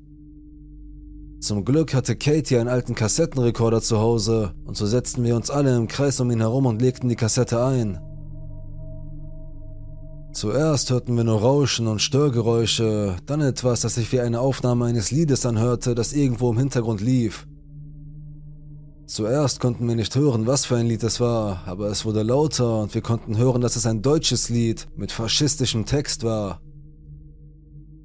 Zum 1.41 1.65
Glück 1.65 1.95
hatte 1.95 2.17
Katie 2.17 2.59
einen 2.59 2.69
alten 2.69 2.97
Kassettenrekorder 2.97 3.81
zu 3.81 3.99
Hause 3.99 4.55
und 4.65 4.77
so 4.77 4.87
setzten 4.87 5.23
wir 5.23 5.37
uns 5.37 5.51
alle 5.51 5.77
im 5.77 5.87
Kreis 5.87 6.19
um 6.19 6.31
ihn 6.33 6.41
herum 6.41 6.67
und 6.67 6.83
legten 6.83 7.09
die 7.09 7.17
Kassette 7.17 7.65
ein. 7.65 8.01
Zuerst 10.33 10.91
hörten 10.91 11.17
wir 11.17 11.25
nur 11.25 11.41
Rauschen 11.41 11.87
und 11.87 12.03
Störgeräusche, 12.03 13.17
dann 13.27 13.41
etwas, 13.41 13.81
das 13.81 13.95
sich 13.95 14.13
wie 14.13 14.21
eine 14.21 14.41
Aufnahme 14.41 14.87
eines 14.87 15.11
Liedes 15.11 15.47
anhörte, 15.47 15.95
das 15.95 16.13
irgendwo 16.13 16.51
im 16.51 16.59
Hintergrund 16.59 17.01
lief. 17.01 17.47
Zuerst 19.07 19.61
konnten 19.61 19.89
wir 19.89 19.95
nicht 19.95 20.15
hören, 20.17 20.47
was 20.47 20.67
für 20.67 20.77
ein 20.77 20.87
Lied 20.87 21.03
es 21.03 21.19
war, 21.19 21.63
aber 21.67 21.89
es 21.89 22.05
wurde 22.05 22.23
lauter 22.23 22.83
und 22.83 22.95
wir 22.95 23.01
konnten 23.01 23.39
hören, 23.39 23.63
dass 23.63 23.77
es 23.77 23.87
ein 23.87 24.03
deutsches 24.03 24.51
Lied 24.51 24.87
mit 24.97 25.13
faschistischem 25.13 25.87
Text 25.87 26.25
war. 26.25 26.61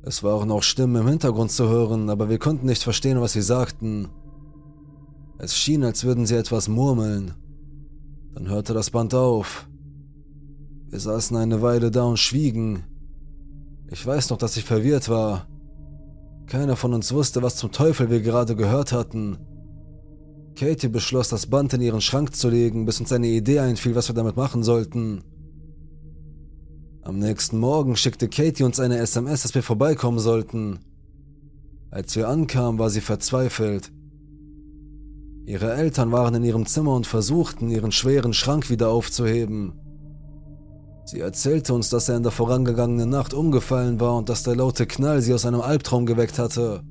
Es 0.05 0.21
waren 0.21 0.51
auch 0.51 0.63
Stimmen 0.63 1.01
im 1.01 1.07
Hintergrund 1.07 1.51
zu 1.51 1.69
hören, 1.69 2.09
aber 2.09 2.27
wir 2.27 2.37
konnten 2.37 2.65
nicht 2.65 2.83
verstehen, 2.83 3.21
was 3.21 3.33
sie 3.33 3.41
sagten. 3.41 4.09
Es 5.37 5.57
schien, 5.57 5.83
als 5.85 6.03
würden 6.03 6.25
sie 6.25 6.35
etwas 6.35 6.67
murmeln. 6.67 7.33
Dann 8.33 8.49
hörte 8.49 8.73
das 8.73 8.89
Band 8.89 9.13
auf. 9.13 9.67
Wir 10.89 10.99
saßen 10.99 11.37
eine 11.37 11.61
Weile 11.61 11.89
da 11.89 12.03
und 12.03 12.19
schwiegen. 12.19 12.83
Ich 13.89 14.05
weiß 14.05 14.29
noch, 14.29 14.37
dass 14.37 14.57
ich 14.57 14.65
verwirrt 14.65 15.07
war. 15.07 15.47
Keiner 16.47 16.75
von 16.75 16.93
uns 16.93 17.13
wusste, 17.13 17.41
was 17.41 17.55
zum 17.55 17.71
Teufel 17.71 18.09
wir 18.09 18.21
gerade 18.21 18.57
gehört 18.57 18.91
hatten. 18.91 19.37
Katie 20.55 20.89
beschloss, 20.89 21.29
das 21.29 21.47
Band 21.47 21.73
in 21.73 21.81
ihren 21.81 22.01
Schrank 22.01 22.35
zu 22.35 22.49
legen, 22.49 22.85
bis 22.85 22.99
uns 22.99 23.13
eine 23.13 23.27
Idee 23.27 23.59
einfiel, 23.59 23.95
was 23.95 24.09
wir 24.09 24.15
damit 24.15 24.35
machen 24.35 24.63
sollten. 24.63 25.23
Am 27.05 27.19
nächsten 27.19 27.59
Morgen 27.59 27.97
schickte 27.97 28.29
Katie 28.29 28.63
uns 28.63 28.79
eine 28.79 28.97
SMS, 28.97 29.41
dass 29.41 29.53
wir 29.53 29.61
vorbeikommen 29.61 30.19
sollten. 30.19 30.79
Als 31.91 32.15
wir 32.15 32.29
ankamen, 32.29 32.79
war 32.79 32.89
sie 32.89 33.01
verzweifelt. 33.01 33.91
Ihre 35.45 35.73
Eltern 35.73 36.13
waren 36.13 36.35
in 36.35 36.45
ihrem 36.45 36.65
Zimmer 36.65 36.95
und 36.95 37.05
versuchten, 37.05 37.69
ihren 37.69 37.91
schweren 37.91 38.31
Schrank 38.31 38.69
wieder 38.69 38.87
aufzuheben. 38.87 39.73
Sie 41.03 41.19
erzählte 41.19 41.73
uns, 41.73 41.89
dass 41.89 42.07
er 42.07 42.15
in 42.15 42.23
der 42.23 42.31
vorangegangenen 42.31 43.09
Nacht 43.09 43.33
umgefallen 43.33 43.99
war 43.99 44.15
und 44.15 44.29
dass 44.29 44.43
der 44.43 44.55
laute 44.55 44.87
Knall 44.87 45.21
sie 45.21 45.33
aus 45.33 45.45
einem 45.45 45.59
Albtraum 45.59 46.05
geweckt 46.05 46.39
hatte. 46.39 46.83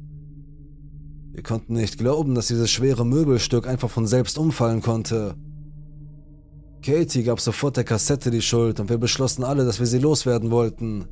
Wir 1.32 1.42
konnten 1.42 1.72
nicht 1.72 1.96
glauben, 1.96 2.34
dass 2.34 2.48
dieses 2.48 2.70
schwere 2.70 3.06
Möbelstück 3.06 3.66
einfach 3.66 3.88
von 3.88 4.06
selbst 4.06 4.36
umfallen 4.36 4.82
konnte. 4.82 5.36
Katie 6.82 7.22
gab 7.22 7.40
sofort 7.40 7.76
der 7.76 7.84
Kassette 7.84 8.30
die 8.30 8.42
Schuld 8.42 8.80
und 8.80 8.90
wir 8.90 8.98
beschlossen 8.98 9.44
alle, 9.44 9.64
dass 9.64 9.78
wir 9.78 9.86
sie 9.86 9.98
loswerden 9.98 10.50
wollten. 10.50 11.06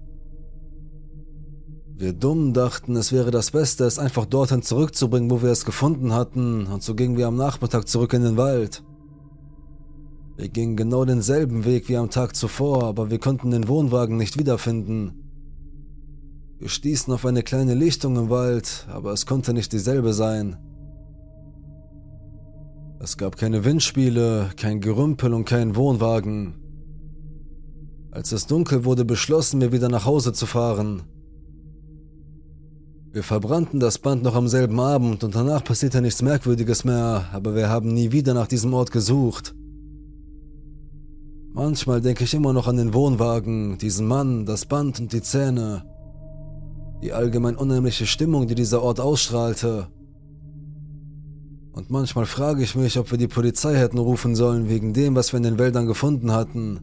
Wir 1.97 2.12
Dummen 2.12 2.55
dachten, 2.55 2.97
es 2.97 3.12
wäre 3.12 3.31
das 3.31 3.50
Beste, 3.50 3.85
es 3.85 3.99
einfach 3.99 4.27
dorthin 4.27 4.62
zurückzubringen, 4.62 5.31
wo 5.31 5.43
wir 5.43 5.50
es 5.50 5.65
gefunden 5.65 6.12
hatten, 6.12 6.67
und 6.67 6.83
so 6.83 6.95
gingen 6.95 7.17
wir 7.17 7.27
am 7.27 7.37
Nachmittag 7.37 7.89
zurück 7.89 8.15
in 8.15 8.23
den 8.23 8.37
Wald. 8.37 8.83
Wir 10.37 10.49
gingen 10.49 10.77
genau 10.77 11.05
denselben 11.05 11.67
Weg 11.67 11.91
wie 11.91 11.99
am 11.99 12.09
Tag 12.09 12.35
zuvor, 12.35 12.85
aber 12.85 13.11
wir 13.11 13.19
konnten 13.19 13.50
den 13.50 13.69
Wohnwagen 13.69 14.17
nicht 14.17 14.39
wiederfinden. 14.39 15.21
Wir 16.59 16.71
stießen 16.71 17.12
auf 17.12 17.27
eine 17.27 17.43
kleine 17.43 17.75
Lichtung 17.75 18.17
im 18.17 18.31
Wald, 18.31 18.87
aber 18.91 19.12
es 19.12 19.27
konnte 19.27 19.53
nicht 19.53 19.73
dieselbe 19.73 20.15
sein. 20.15 20.57
Es 23.02 23.16
gab 23.16 23.38
keine 23.38 23.64
Windspiele, 23.64 24.50
kein 24.59 24.83
Gerümpel 24.83 25.33
und 25.33 25.47
keinen 25.47 25.75
Wohnwagen. 25.75 26.54
Als 28.11 28.30
es 28.30 28.47
dunkel 28.47 28.85
wurde, 28.85 29.07
beschlossen 29.07 29.62
wir 29.62 29.73
wieder 29.73 29.88
nach 29.88 30.04
Hause 30.04 30.35
zu 30.35 30.45
fahren. 30.45 31.04
Wir 33.11 33.23
verbrannten 33.23 33.80
das 33.80 33.99
Band 33.99 34.23
noch 34.23 34.35
am 34.35 34.49
selben 34.49 34.78
Abend 34.78 35.25
und 35.25 35.35
danach 35.35 35.64
passierte 35.64 36.02
nichts 36.02 36.21
Merkwürdiges 36.21 36.85
mehr, 36.85 37.25
aber 37.33 37.54
wir 37.54 37.71
haben 37.71 37.95
nie 37.95 38.12
wieder 38.12 38.35
nach 38.35 38.49
diesem 38.49 38.75
Ort 38.75 38.90
gesucht. 38.90 39.54
Manchmal 41.54 42.02
denke 42.02 42.25
ich 42.25 42.35
immer 42.35 42.52
noch 42.52 42.69
an 42.69 42.76
den 42.76 42.92
Wohnwagen, 42.92 43.78
diesen 43.78 44.07
Mann, 44.09 44.45
das 44.45 44.66
Band 44.66 45.00
und 45.00 45.14
die 45.14 45.23
Zähne. 45.23 45.85
Die 47.02 47.14
allgemein 47.14 47.57
unheimliche 47.57 48.07
Stimmung, 48.07 48.47
die 48.47 48.54
dieser 48.54 48.83
Ort 48.83 49.00
ausstrahlte. 49.00 49.88
Und 51.73 51.91
manchmal 51.91 52.27
frage 52.27 52.62
ich 52.62 52.75
mich, 52.75 52.99
ob 52.99 53.11
wir 53.11 53.19
die 53.19 53.29
Polizei 53.29 53.77
hätten 53.77 53.99
rufen 53.99 54.35
sollen 54.35 54.69
wegen 54.69 54.93
dem, 54.93 55.15
was 55.15 55.33
wir 55.33 55.39
in 55.39 55.45
den 55.45 55.59
Wäldern 55.59 55.87
gefunden 55.87 56.33
hatten. 56.33 56.81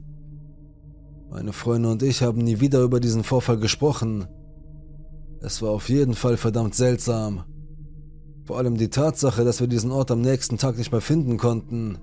Meine 1.30 1.52
Freunde 1.52 1.90
und 1.90 2.04
ich 2.04 2.24
haben 2.24 2.40
nie 2.40 2.60
wieder 2.62 2.82
über 2.82 3.00
diesen 3.00 3.24
Vorfall 3.24 3.58
gesprochen. 3.58 4.28
Es 5.42 5.62
war 5.62 5.72
auf 5.72 5.90
jeden 5.90 6.14
Fall 6.14 6.38
verdammt 6.38 6.74
seltsam. 6.74 7.44
Vor 8.46 8.58
allem 8.58 8.78
die 8.78 8.90
Tatsache, 8.90 9.44
dass 9.44 9.60
wir 9.60 9.68
diesen 9.68 9.92
Ort 9.92 10.10
am 10.10 10.22
nächsten 10.22 10.58
Tag 10.58 10.78
nicht 10.78 10.92
mehr 10.92 11.02
finden 11.02 11.38
konnten. 11.38 11.98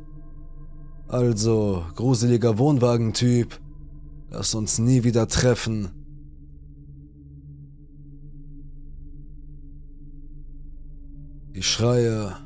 Also, 1.09 1.85
gruseliger 1.97 2.59
Wohnwagentyp, 2.59 3.61
lass 4.31 4.55
uns 4.55 4.79
nie 4.79 5.05
wieder 5.05 5.27
treffen. 5.27 5.91
Die 11.55 11.63
Schreie. 11.63 12.44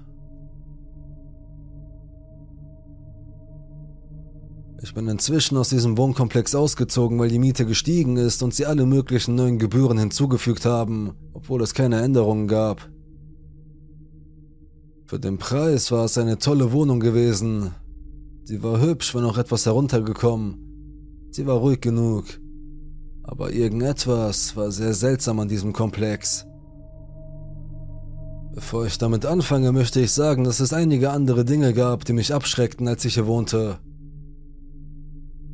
Ich 4.80 4.94
bin 4.94 5.08
inzwischen 5.08 5.56
aus 5.56 5.70
diesem 5.70 5.98
Wohnkomplex 5.98 6.54
ausgezogen, 6.54 7.18
weil 7.18 7.28
die 7.28 7.38
Miete 7.38 7.66
gestiegen 7.66 8.16
ist 8.16 8.42
und 8.42 8.54
sie 8.54 8.66
alle 8.66 8.86
möglichen 8.86 9.34
neuen 9.34 9.58
Gebühren 9.58 9.98
hinzugefügt 9.98 10.64
haben, 10.64 11.14
obwohl 11.32 11.62
es 11.62 11.74
keine 11.74 12.00
Änderungen 12.00 12.46
gab. 12.46 12.88
Für 15.06 15.18
den 15.18 15.38
Preis 15.38 15.90
war 15.90 16.04
es 16.04 16.16
eine 16.18 16.38
tolle 16.38 16.70
Wohnung 16.70 17.00
gewesen, 17.00 17.72
Sie 18.48 18.62
war 18.62 18.80
hübsch, 18.80 19.14
wenn 19.14 19.26
auch 19.26 19.36
etwas 19.36 19.66
heruntergekommen. 19.66 21.28
Sie 21.30 21.46
war 21.46 21.56
ruhig 21.56 21.82
genug. 21.82 22.24
Aber 23.22 23.52
irgendetwas 23.52 24.56
war 24.56 24.72
sehr 24.72 24.94
seltsam 24.94 25.38
an 25.40 25.48
diesem 25.48 25.74
Komplex. 25.74 26.46
Bevor 28.54 28.86
ich 28.86 28.96
damit 28.96 29.26
anfange, 29.26 29.70
möchte 29.72 30.00
ich 30.00 30.12
sagen, 30.12 30.44
dass 30.44 30.60
es 30.60 30.72
einige 30.72 31.10
andere 31.10 31.44
Dinge 31.44 31.74
gab, 31.74 32.06
die 32.06 32.14
mich 32.14 32.32
abschreckten, 32.32 32.88
als 32.88 33.04
ich 33.04 33.16
hier 33.16 33.26
wohnte. 33.26 33.80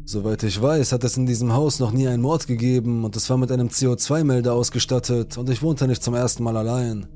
Soweit 0.06 0.42
ich 0.42 0.60
weiß, 0.60 0.92
hat 0.92 1.02
es 1.02 1.16
in 1.16 1.24
diesem 1.24 1.54
Haus 1.54 1.80
noch 1.80 1.90
nie 1.90 2.06
einen 2.08 2.22
Mord 2.22 2.46
gegeben 2.46 3.04
und 3.04 3.16
es 3.16 3.30
war 3.30 3.38
mit 3.38 3.50
einem 3.50 3.68
CO2-Melder 3.68 4.52
ausgestattet 4.52 5.38
und 5.38 5.48
ich 5.48 5.62
wohnte 5.62 5.88
nicht 5.88 6.02
zum 6.02 6.14
ersten 6.14 6.42
Mal 6.42 6.56
allein. 6.58 7.06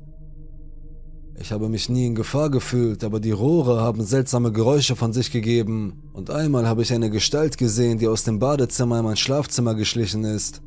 Ich 1.41 1.51
habe 1.51 1.69
mich 1.69 1.87
nie 1.87 2.07
in 2.07 2.15
Gefahr 2.15 2.49
gefühlt, 2.49 3.03
aber 3.03 3.19
die 3.19 3.31
Rohre 3.31 3.79
haben 3.79 4.03
seltsame 4.03 4.51
Geräusche 4.51 4.97
von 4.97 5.13
sich 5.13 5.31
gegeben. 5.31 6.09
Und 6.11 6.29
einmal 6.31 6.67
habe 6.67 6.81
ich 6.81 6.91
eine 6.91 7.09
Gestalt 7.09 7.57
gesehen, 7.57 7.97
die 7.97 8.09
aus 8.09 8.25
dem 8.25 8.39
Badezimmer 8.39 8.99
in 8.99 9.05
mein 9.05 9.15
Schlafzimmer 9.15 9.73
geschlichen 9.73 10.25
ist. 10.25 10.61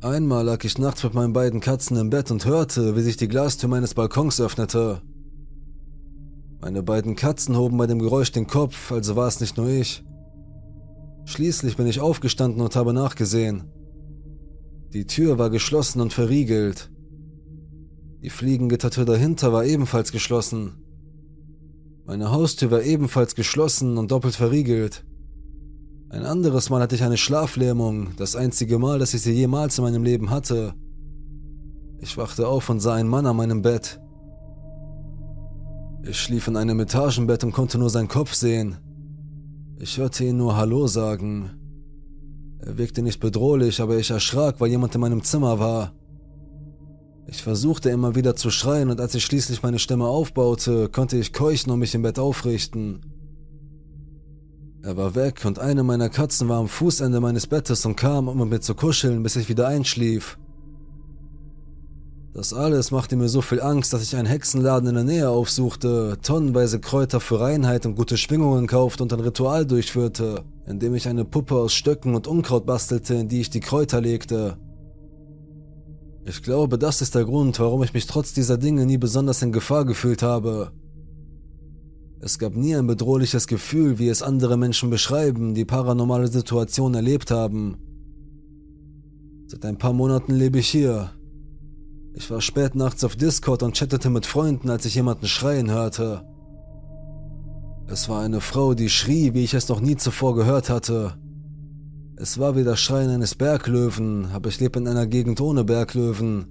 Einmal 0.00 0.44
lag 0.46 0.64
ich 0.64 0.78
nachts 0.78 1.04
mit 1.04 1.14
meinen 1.14 1.32
beiden 1.32 1.60
Katzen 1.60 1.96
im 1.96 2.10
Bett 2.10 2.32
und 2.32 2.44
hörte, 2.44 2.96
wie 2.96 3.02
sich 3.02 3.18
die 3.18 3.28
Glastür 3.28 3.68
meines 3.68 3.94
Balkons 3.94 4.40
öffnete. 4.40 5.00
Meine 6.60 6.82
beiden 6.82 7.14
Katzen 7.14 7.56
hoben 7.56 7.76
bei 7.76 7.86
dem 7.86 8.00
Geräusch 8.00 8.32
den 8.32 8.48
Kopf, 8.48 8.90
also 8.90 9.14
war 9.14 9.28
es 9.28 9.40
nicht 9.40 9.56
nur 9.56 9.68
ich. 9.68 10.02
Schließlich 11.30 11.76
bin 11.76 11.86
ich 11.86 12.00
aufgestanden 12.00 12.60
und 12.60 12.74
habe 12.74 12.92
nachgesehen. 12.92 13.70
Die 14.92 15.06
Tür 15.06 15.38
war 15.38 15.48
geschlossen 15.48 16.00
und 16.00 16.12
verriegelt. 16.12 16.90
Die 18.20 18.30
Fliegengittertür 18.30 19.04
dahinter 19.04 19.52
war 19.52 19.64
ebenfalls 19.64 20.10
geschlossen. 20.10 20.82
Meine 22.04 22.32
Haustür 22.32 22.72
war 22.72 22.82
ebenfalls 22.82 23.36
geschlossen 23.36 23.96
und 23.96 24.10
doppelt 24.10 24.34
verriegelt. 24.34 25.04
Ein 26.08 26.24
anderes 26.24 26.68
Mal 26.68 26.82
hatte 26.82 26.96
ich 26.96 27.04
eine 27.04 27.16
Schlaflähmung, 27.16 28.16
das 28.16 28.34
einzige 28.34 28.80
Mal, 28.80 28.98
dass 28.98 29.14
ich 29.14 29.22
sie 29.22 29.30
jemals 29.30 29.78
in 29.78 29.84
meinem 29.84 30.02
Leben 30.02 30.30
hatte. 30.30 30.74
Ich 32.00 32.16
wachte 32.16 32.48
auf 32.48 32.68
und 32.70 32.80
sah 32.80 32.94
einen 32.94 33.08
Mann 33.08 33.26
an 33.26 33.36
meinem 33.36 33.62
Bett. 33.62 34.00
Ich 36.02 36.18
schlief 36.18 36.48
in 36.48 36.56
einem 36.56 36.80
Etagenbett 36.80 37.44
und 37.44 37.52
konnte 37.52 37.78
nur 37.78 37.88
seinen 37.88 38.08
Kopf 38.08 38.34
sehen. 38.34 38.78
Ich 39.82 39.96
hörte 39.96 40.24
ihn 40.24 40.36
nur 40.36 40.58
Hallo 40.58 40.86
sagen. 40.88 41.52
Er 42.58 42.76
wirkte 42.76 43.00
nicht 43.00 43.18
bedrohlich, 43.18 43.80
aber 43.80 43.96
ich 43.96 44.10
erschrak, 44.10 44.60
weil 44.60 44.68
jemand 44.68 44.94
in 44.94 45.00
meinem 45.00 45.24
Zimmer 45.24 45.58
war. 45.58 45.94
Ich 47.26 47.42
versuchte 47.42 47.88
immer 47.88 48.14
wieder 48.14 48.36
zu 48.36 48.50
schreien 48.50 48.90
und 48.90 49.00
als 49.00 49.14
ich 49.14 49.24
schließlich 49.24 49.62
meine 49.62 49.78
Stimme 49.78 50.06
aufbaute, 50.06 50.90
konnte 50.90 51.16
ich 51.16 51.32
keuchen 51.32 51.72
und 51.72 51.78
mich 51.78 51.94
im 51.94 52.02
Bett 52.02 52.18
aufrichten. 52.18 53.00
Er 54.82 54.98
war 54.98 55.14
weg 55.14 55.46
und 55.46 55.58
eine 55.58 55.82
meiner 55.82 56.10
Katzen 56.10 56.50
war 56.50 56.58
am 56.58 56.68
Fußende 56.68 57.18
meines 57.18 57.46
Bettes 57.46 57.86
und 57.86 57.96
kam, 57.96 58.28
um 58.28 58.36
mit 58.36 58.50
mir 58.50 58.60
zu 58.60 58.74
kuscheln, 58.74 59.22
bis 59.22 59.36
ich 59.36 59.48
wieder 59.48 59.66
einschlief. 59.66 60.38
Das 62.32 62.54
alles 62.54 62.92
machte 62.92 63.16
mir 63.16 63.28
so 63.28 63.42
viel 63.42 63.60
Angst, 63.60 63.92
dass 63.92 64.02
ich 64.04 64.14
einen 64.14 64.28
Hexenladen 64.28 64.88
in 64.90 64.94
der 64.94 65.04
Nähe 65.04 65.28
aufsuchte, 65.28 66.16
tonnenweise 66.22 66.78
Kräuter 66.78 67.18
für 67.18 67.40
Reinheit 67.40 67.86
und 67.86 67.96
gute 67.96 68.16
Schwingungen 68.16 68.68
kaufte 68.68 69.02
und 69.02 69.12
ein 69.12 69.18
Ritual 69.18 69.66
durchführte, 69.66 70.44
indem 70.64 70.94
ich 70.94 71.08
eine 71.08 71.24
Puppe 71.24 71.56
aus 71.56 71.74
Stöcken 71.74 72.14
und 72.14 72.28
Unkraut 72.28 72.66
bastelte, 72.66 73.14
in 73.14 73.28
die 73.28 73.40
ich 73.40 73.50
die 73.50 73.58
Kräuter 73.58 74.00
legte. 74.00 74.56
Ich 76.24 76.42
glaube, 76.42 76.78
das 76.78 77.02
ist 77.02 77.16
der 77.16 77.24
Grund, 77.24 77.58
warum 77.58 77.82
ich 77.82 77.94
mich 77.94 78.06
trotz 78.06 78.32
dieser 78.32 78.58
Dinge 78.58 78.86
nie 78.86 78.98
besonders 78.98 79.42
in 79.42 79.50
Gefahr 79.50 79.84
gefühlt 79.84 80.22
habe. 80.22 80.70
Es 82.20 82.38
gab 82.38 82.54
nie 82.54 82.76
ein 82.76 82.86
bedrohliches 82.86 83.48
Gefühl, 83.48 83.98
wie 83.98 84.08
es 84.08 84.22
andere 84.22 84.56
Menschen 84.56 84.90
beschreiben, 84.90 85.54
die 85.54 85.64
paranormale 85.64 86.28
Situationen 86.28 86.94
erlebt 86.94 87.32
haben. 87.32 87.78
Seit 89.48 89.64
ein 89.64 89.78
paar 89.78 89.94
Monaten 89.94 90.32
lebe 90.32 90.60
ich 90.60 90.68
hier. 90.68 91.10
Ich 92.20 92.30
war 92.30 92.42
spät 92.42 92.74
nachts 92.74 93.02
auf 93.02 93.16
Discord 93.16 93.62
und 93.62 93.74
chattete 93.74 94.10
mit 94.10 94.26
Freunden, 94.26 94.68
als 94.68 94.84
ich 94.84 94.94
jemanden 94.94 95.26
schreien 95.26 95.70
hörte. 95.70 96.22
Es 97.86 98.10
war 98.10 98.20
eine 98.20 98.42
Frau, 98.42 98.74
die 98.74 98.90
schrie, 98.90 99.32
wie 99.32 99.42
ich 99.42 99.54
es 99.54 99.70
noch 99.70 99.80
nie 99.80 99.96
zuvor 99.96 100.34
gehört 100.34 100.68
hatte. 100.68 101.14
Es 102.16 102.38
war 102.38 102.56
wie 102.56 102.62
das 102.62 102.78
Schreien 102.78 103.08
eines 103.08 103.34
Berglöwen, 103.34 104.26
aber 104.34 104.50
ich 104.50 104.60
lebe 104.60 104.78
in 104.78 104.86
einer 104.86 105.06
Gegend 105.06 105.40
ohne 105.40 105.64
Berglöwen. 105.64 106.44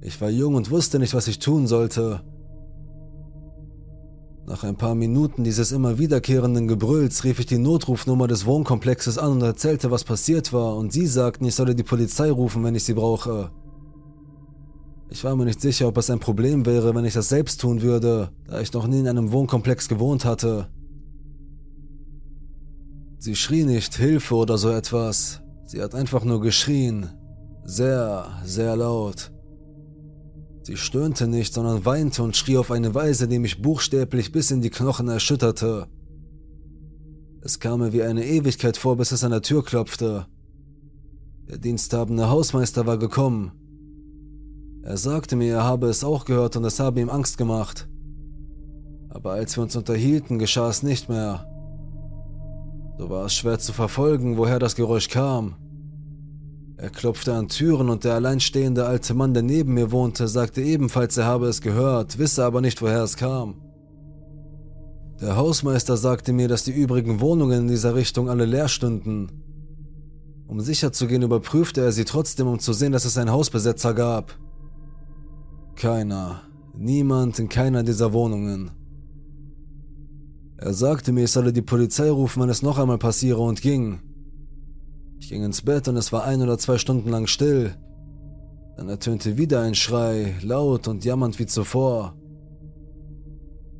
Ich 0.00 0.20
war 0.20 0.28
jung 0.28 0.56
und 0.56 0.72
wusste 0.72 0.98
nicht, 0.98 1.14
was 1.14 1.28
ich 1.28 1.38
tun 1.38 1.68
sollte. 1.68 2.24
Nach 4.48 4.64
ein 4.64 4.76
paar 4.76 4.96
Minuten 4.96 5.44
dieses 5.44 5.70
immer 5.70 6.00
wiederkehrenden 6.00 6.66
Gebrülls 6.66 7.22
rief 7.22 7.38
ich 7.38 7.46
die 7.46 7.58
Notrufnummer 7.58 8.26
des 8.26 8.44
Wohnkomplexes 8.44 9.18
an 9.18 9.34
und 9.34 9.42
erzählte, 9.42 9.92
was 9.92 10.02
passiert 10.02 10.52
war, 10.52 10.74
und 10.74 10.92
sie 10.92 11.06
sagten, 11.06 11.44
ich 11.44 11.54
solle 11.54 11.76
die 11.76 11.84
Polizei 11.84 12.28
rufen, 12.28 12.64
wenn 12.64 12.74
ich 12.74 12.82
sie 12.82 12.94
brauche. 12.94 13.52
Ich 15.12 15.24
war 15.24 15.36
mir 15.36 15.44
nicht 15.44 15.60
sicher, 15.60 15.88
ob 15.88 15.98
es 15.98 16.08
ein 16.08 16.20
Problem 16.20 16.64
wäre, 16.64 16.94
wenn 16.94 17.04
ich 17.04 17.12
das 17.12 17.28
selbst 17.28 17.60
tun 17.60 17.82
würde, 17.82 18.30
da 18.46 18.62
ich 18.62 18.72
noch 18.72 18.86
nie 18.86 19.00
in 19.00 19.06
einem 19.06 19.30
Wohnkomplex 19.30 19.86
gewohnt 19.86 20.24
hatte. 20.24 20.68
Sie 23.18 23.36
schrie 23.36 23.64
nicht 23.64 23.94
Hilfe 23.94 24.34
oder 24.34 24.56
so 24.56 24.70
etwas, 24.70 25.42
sie 25.66 25.82
hat 25.82 25.94
einfach 25.94 26.24
nur 26.24 26.40
geschrien, 26.40 27.10
sehr, 27.62 28.40
sehr 28.42 28.74
laut. 28.74 29.30
Sie 30.62 30.78
stöhnte 30.78 31.26
nicht, 31.26 31.52
sondern 31.52 31.84
weinte 31.84 32.22
und 32.22 32.34
schrie 32.34 32.56
auf 32.56 32.70
eine 32.70 32.94
Weise, 32.94 33.28
die 33.28 33.38
mich 33.38 33.60
buchstäblich 33.60 34.32
bis 34.32 34.50
in 34.50 34.62
die 34.62 34.70
Knochen 34.70 35.08
erschütterte. 35.08 35.88
Es 37.42 37.60
kam 37.60 37.80
mir 37.80 37.92
wie 37.92 38.02
eine 38.02 38.24
Ewigkeit 38.24 38.78
vor, 38.78 38.96
bis 38.96 39.12
es 39.12 39.24
an 39.24 39.32
der 39.32 39.42
Tür 39.42 39.62
klopfte. 39.62 40.26
Der 41.50 41.58
diensthabende 41.58 42.30
Hausmeister 42.30 42.86
war 42.86 42.96
gekommen. 42.96 43.52
Er 44.84 44.96
sagte 44.96 45.36
mir, 45.36 45.54
er 45.54 45.64
habe 45.64 45.86
es 45.86 46.02
auch 46.02 46.24
gehört 46.24 46.56
und 46.56 46.64
es 46.64 46.80
habe 46.80 47.00
ihm 47.00 47.08
Angst 47.08 47.38
gemacht. 47.38 47.88
Aber 49.10 49.32
als 49.32 49.56
wir 49.56 49.62
uns 49.62 49.76
unterhielten, 49.76 50.38
geschah 50.38 50.68
es 50.68 50.82
nicht 50.82 51.08
mehr. 51.08 51.46
So 52.98 53.08
war 53.08 53.26
es 53.26 53.34
schwer 53.34 53.58
zu 53.58 53.72
verfolgen, 53.72 54.36
woher 54.36 54.58
das 54.58 54.74
Geräusch 54.74 55.08
kam. 55.08 55.54
Er 56.76 56.90
klopfte 56.90 57.32
an 57.32 57.48
Türen 57.48 57.90
und 57.90 58.02
der 58.02 58.14
alleinstehende 58.14 58.84
alte 58.84 59.14
Mann, 59.14 59.34
der 59.34 59.44
neben 59.44 59.74
mir 59.74 59.92
wohnte, 59.92 60.26
sagte 60.26 60.62
ebenfalls, 60.62 61.16
er 61.16 61.26
habe 61.26 61.46
es 61.46 61.60
gehört, 61.60 62.18
wisse 62.18 62.44
aber 62.44 62.60
nicht, 62.60 62.82
woher 62.82 63.04
es 63.04 63.16
kam. 63.16 63.62
Der 65.20 65.36
Hausmeister 65.36 65.96
sagte 65.96 66.32
mir, 66.32 66.48
dass 66.48 66.64
die 66.64 66.72
übrigen 66.72 67.20
Wohnungen 67.20 67.60
in 67.60 67.68
dieser 67.68 67.94
Richtung 67.94 68.28
alle 68.28 68.46
leer 68.46 68.66
stünden. 68.66 69.28
Um 70.48 70.60
sicher 70.60 70.92
zu 70.92 71.06
gehen, 71.06 71.22
überprüfte 71.22 71.80
er 71.82 71.92
sie 71.92 72.04
trotzdem, 72.04 72.48
um 72.48 72.58
zu 72.58 72.72
sehen, 72.72 72.90
dass 72.90 73.04
es 73.04 73.16
einen 73.16 73.30
Hausbesetzer 73.30 73.94
gab. 73.94 74.36
Keiner, 75.76 76.42
niemand 76.74 77.38
in 77.38 77.48
keiner 77.48 77.82
dieser 77.82 78.12
Wohnungen. 78.12 78.70
Er 80.56 80.74
sagte 80.74 81.12
mir, 81.12 81.24
ich 81.24 81.32
solle 81.32 81.52
die 81.52 81.62
Polizei 81.62 82.08
rufen, 82.10 82.42
wenn 82.42 82.48
es 82.48 82.62
noch 82.62 82.78
einmal 82.78 82.98
passiere 82.98 83.40
und 83.40 83.62
ging. 83.62 84.00
Ich 85.18 85.28
ging 85.28 85.42
ins 85.42 85.62
Bett 85.62 85.88
und 85.88 85.96
es 85.96 86.12
war 86.12 86.24
ein 86.24 86.40
oder 86.40 86.56
zwei 86.58 86.78
Stunden 86.78 87.08
lang 87.08 87.26
still. 87.26 87.74
Dann 88.76 88.88
ertönte 88.88 89.36
wieder 89.36 89.60
ein 89.60 89.74
Schrei, 89.74 90.34
laut 90.42 90.88
und 90.88 91.04
jammernd 91.04 91.38
wie 91.38 91.46
zuvor. 91.46 92.16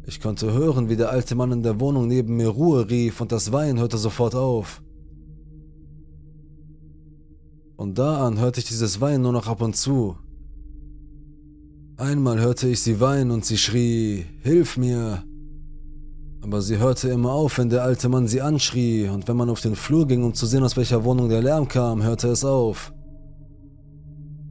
Ich 0.04 0.20
konnte 0.20 0.52
hören, 0.52 0.88
wie 0.88 0.96
der 0.96 1.10
alte 1.10 1.34
Mann 1.36 1.52
in 1.52 1.62
der 1.62 1.78
Wohnung 1.78 2.08
neben 2.08 2.36
mir 2.36 2.48
Ruhe 2.48 2.90
rief 2.90 3.20
und 3.20 3.30
das 3.30 3.52
Weinen 3.52 3.78
hörte 3.78 3.98
sofort 3.98 4.34
auf. 4.34 4.82
Von 7.76 7.94
da 7.94 8.26
an 8.26 8.38
hörte 8.38 8.60
ich 8.60 8.66
dieses 8.66 9.00
Weinen 9.00 9.22
nur 9.22 9.32
noch 9.32 9.46
ab 9.46 9.62
und 9.62 9.76
zu. 9.76 10.16
Einmal 12.02 12.40
hörte 12.40 12.66
ich 12.66 12.82
sie 12.82 12.98
weinen 12.98 13.30
und 13.30 13.44
sie 13.44 13.56
schrie, 13.56 14.26
Hilf 14.40 14.76
mir! 14.76 15.22
Aber 16.40 16.60
sie 16.60 16.78
hörte 16.78 17.08
immer 17.10 17.30
auf, 17.30 17.58
wenn 17.58 17.70
der 17.70 17.84
alte 17.84 18.08
Mann 18.08 18.26
sie 18.26 18.42
anschrie, 18.42 19.08
und 19.08 19.28
wenn 19.28 19.36
man 19.36 19.48
auf 19.48 19.60
den 19.60 19.76
Flur 19.76 20.08
ging, 20.08 20.24
um 20.24 20.34
zu 20.34 20.46
sehen, 20.46 20.64
aus 20.64 20.76
welcher 20.76 21.04
Wohnung 21.04 21.28
der 21.28 21.42
Lärm 21.42 21.68
kam, 21.68 22.02
hörte 22.02 22.26
es 22.26 22.44
auf. 22.44 22.92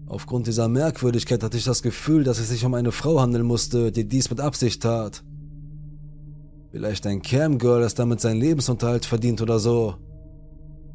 Aufgrund 0.08 0.48
dieser 0.48 0.70
Merkwürdigkeit 0.70 1.44
hatte 1.44 1.58
ich 1.58 1.66
das 1.66 1.84
Gefühl, 1.84 2.24
dass 2.24 2.40
es 2.40 2.48
sich 2.48 2.64
um 2.64 2.74
eine 2.74 2.94
Frau 2.94 3.20
handeln 3.20 3.46
musste, 3.46 3.92
die 3.92 4.08
dies 4.08 4.30
mit 4.30 4.40
Absicht 4.40 4.82
tat. 4.82 5.22
Vielleicht 6.72 7.06
ein 7.06 7.22
Camgirl, 7.22 7.82
das 7.82 7.96
damit 7.96 8.22
seinen 8.22 8.40
Lebensunterhalt 8.40 9.04
verdient 9.04 9.42
oder 9.42 9.60
so. 9.60 9.96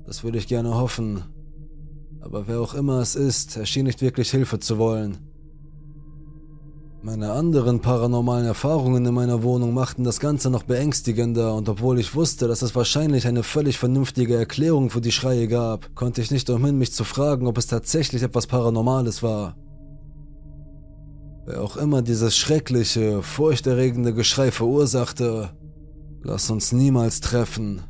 Das 0.06 0.24
würde 0.24 0.38
ich 0.38 0.48
gerne 0.48 0.74
hoffen. 0.74 1.22
Aber 2.22 2.48
wer 2.48 2.60
auch 2.60 2.72
immer 2.72 3.00
es 3.00 3.14
ist, 3.14 3.58
er 3.58 3.66
schien 3.66 3.84
nicht 3.84 4.00
wirklich 4.00 4.30
Hilfe 4.30 4.58
zu 4.58 4.78
wollen. 4.78 5.18
Meine 7.06 7.30
anderen 7.30 7.78
paranormalen 7.78 8.46
Erfahrungen 8.46 9.06
in 9.06 9.14
meiner 9.14 9.44
Wohnung 9.44 9.72
machten 9.72 10.02
das 10.02 10.18
Ganze 10.18 10.50
noch 10.50 10.64
beängstigender 10.64 11.54
und 11.54 11.68
obwohl 11.68 12.00
ich 12.00 12.16
wusste, 12.16 12.48
dass 12.48 12.62
es 12.62 12.74
wahrscheinlich 12.74 13.28
eine 13.28 13.44
völlig 13.44 13.78
vernünftige 13.78 14.34
Erklärung 14.34 14.90
für 14.90 15.00
die 15.00 15.12
Schreie 15.12 15.46
gab, 15.46 15.94
konnte 15.94 16.20
ich 16.20 16.32
nicht 16.32 16.50
umhin, 16.50 16.78
mich 16.78 16.92
zu 16.92 17.04
fragen, 17.04 17.46
ob 17.46 17.58
es 17.58 17.68
tatsächlich 17.68 18.24
etwas 18.24 18.48
Paranormales 18.48 19.22
war. 19.22 19.56
Wer 21.44 21.62
auch 21.62 21.76
immer 21.76 22.02
dieses 22.02 22.36
schreckliche, 22.36 23.22
furchterregende 23.22 24.12
Geschrei 24.12 24.50
verursachte, 24.50 25.50
lass 26.24 26.50
uns 26.50 26.72
niemals 26.72 27.20
treffen. 27.20 27.84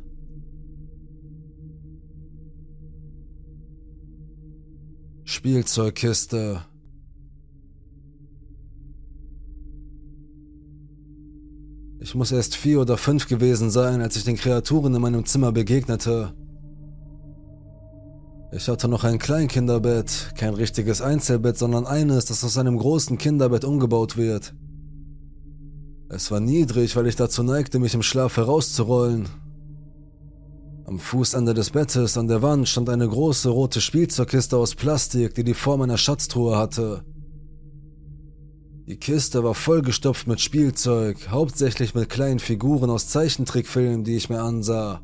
Spielzeugkiste 5.23 6.61
Ich 12.07 12.15
muss 12.15 12.31
erst 12.31 12.55
vier 12.55 12.79
oder 12.79 12.95
fünf 12.95 13.27
gewesen 13.27 13.69
sein, 13.69 14.01
als 14.01 14.15
ich 14.15 14.23
den 14.23 14.37
Kreaturen 14.37 14.95
in 14.95 15.01
meinem 15.01 15.25
Zimmer 15.25 15.51
begegnete. 15.51 16.31
Ich 18.53 18.69
hatte 18.69 18.87
noch 18.87 19.03
ein 19.03 19.19
Kleinkinderbett, 19.19 20.31
kein 20.37 20.53
richtiges 20.53 21.01
Einzelbett, 21.01 21.57
sondern 21.57 21.85
eines, 21.85 22.23
das 22.23 22.45
aus 22.45 22.57
einem 22.57 22.77
großen 22.77 23.17
Kinderbett 23.17 23.65
umgebaut 23.65 24.15
wird. 24.15 24.55
Es 26.07 26.31
war 26.31 26.39
niedrig, 26.39 26.95
weil 26.95 27.07
ich 27.07 27.17
dazu 27.17 27.43
neigte, 27.43 27.77
mich 27.77 27.93
im 27.93 28.03
Schlaf 28.03 28.37
herauszurollen. 28.37 29.27
Am 30.85 30.99
Fußende 30.99 31.53
des 31.53 31.71
Bettes 31.71 32.17
an 32.17 32.29
der 32.29 32.41
Wand 32.41 32.69
stand 32.69 32.89
eine 32.89 33.09
große 33.09 33.49
rote 33.49 33.81
Spielzeugkiste 33.81 34.55
aus 34.55 34.75
Plastik, 34.75 35.35
die 35.35 35.43
die 35.43 35.53
Form 35.53 35.81
einer 35.81 35.97
Schatztruhe 35.97 36.57
hatte. 36.57 37.03
Die 38.87 38.95
Kiste 38.95 39.43
war 39.43 39.53
vollgestopft 39.53 40.27
mit 40.27 40.39
Spielzeug, 40.39 41.27
hauptsächlich 41.29 41.93
mit 41.93 42.09
kleinen 42.09 42.39
Figuren 42.39 42.89
aus 42.89 43.09
Zeichentrickfilmen, 43.09 44.05
die 44.05 44.15
ich 44.15 44.29
mir 44.29 44.39
ansah. 44.39 45.01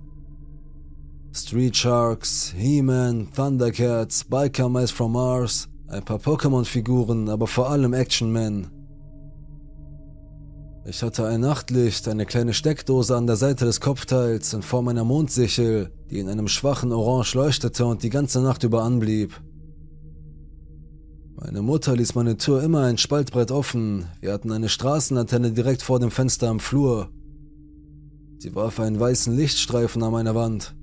Street 1.33 1.75
Sharks, 1.75 2.53
He-Man, 2.55 3.27
Thundercats, 3.35 4.23
Biker 4.23 4.69
Mice 4.69 4.91
from 4.91 5.11
Mars, 5.11 5.67
ein 5.89 6.05
paar 6.05 6.19
Pokémon-Figuren, 6.19 7.27
aber 7.27 7.45
vor 7.45 7.69
allem 7.69 7.93
Action-Men. 7.93 8.67
Ich 10.85 11.03
hatte 11.03 11.27
ein 11.27 11.41
Nachtlicht, 11.41 12.07
eine 12.07 12.25
kleine 12.25 12.53
Steckdose 12.53 13.17
an 13.17 13.27
der 13.27 13.35
Seite 13.35 13.65
des 13.65 13.81
Kopfteils 13.81 14.53
in 14.53 14.61
Form 14.61 14.87
einer 14.87 15.03
Mondsichel, 15.03 15.91
die 16.09 16.19
in 16.19 16.29
einem 16.29 16.47
schwachen 16.47 16.93
Orange 16.93 17.35
leuchtete 17.35 17.85
und 17.85 18.01
die 18.01 18.09
ganze 18.09 18.41
Nacht 18.41 18.63
über 18.63 18.83
anblieb. 18.83 19.41
Meine 21.45 21.61
Mutter 21.61 21.93
ließ 21.93 22.15
meine 22.15 22.37
Tür 22.37 22.63
immer 22.63 22.83
ein 22.83 22.97
Spaltbrett 22.97 23.51
offen. 23.51 24.05
Wir 24.21 24.31
hatten 24.31 24.49
eine 24.53 24.69
Straßenlaterne 24.69 25.51
direkt 25.51 25.81
vor 25.81 25.99
dem 25.99 26.09
Fenster 26.09 26.47
am 26.47 26.61
Flur. 26.61 27.09
Sie 28.39 28.55
warf 28.55 28.79
einen 28.79 28.97
weißen 28.97 29.35
Lichtstreifen 29.35 30.01
an 30.03 30.13
meine 30.13 30.35
Wand. 30.35 30.73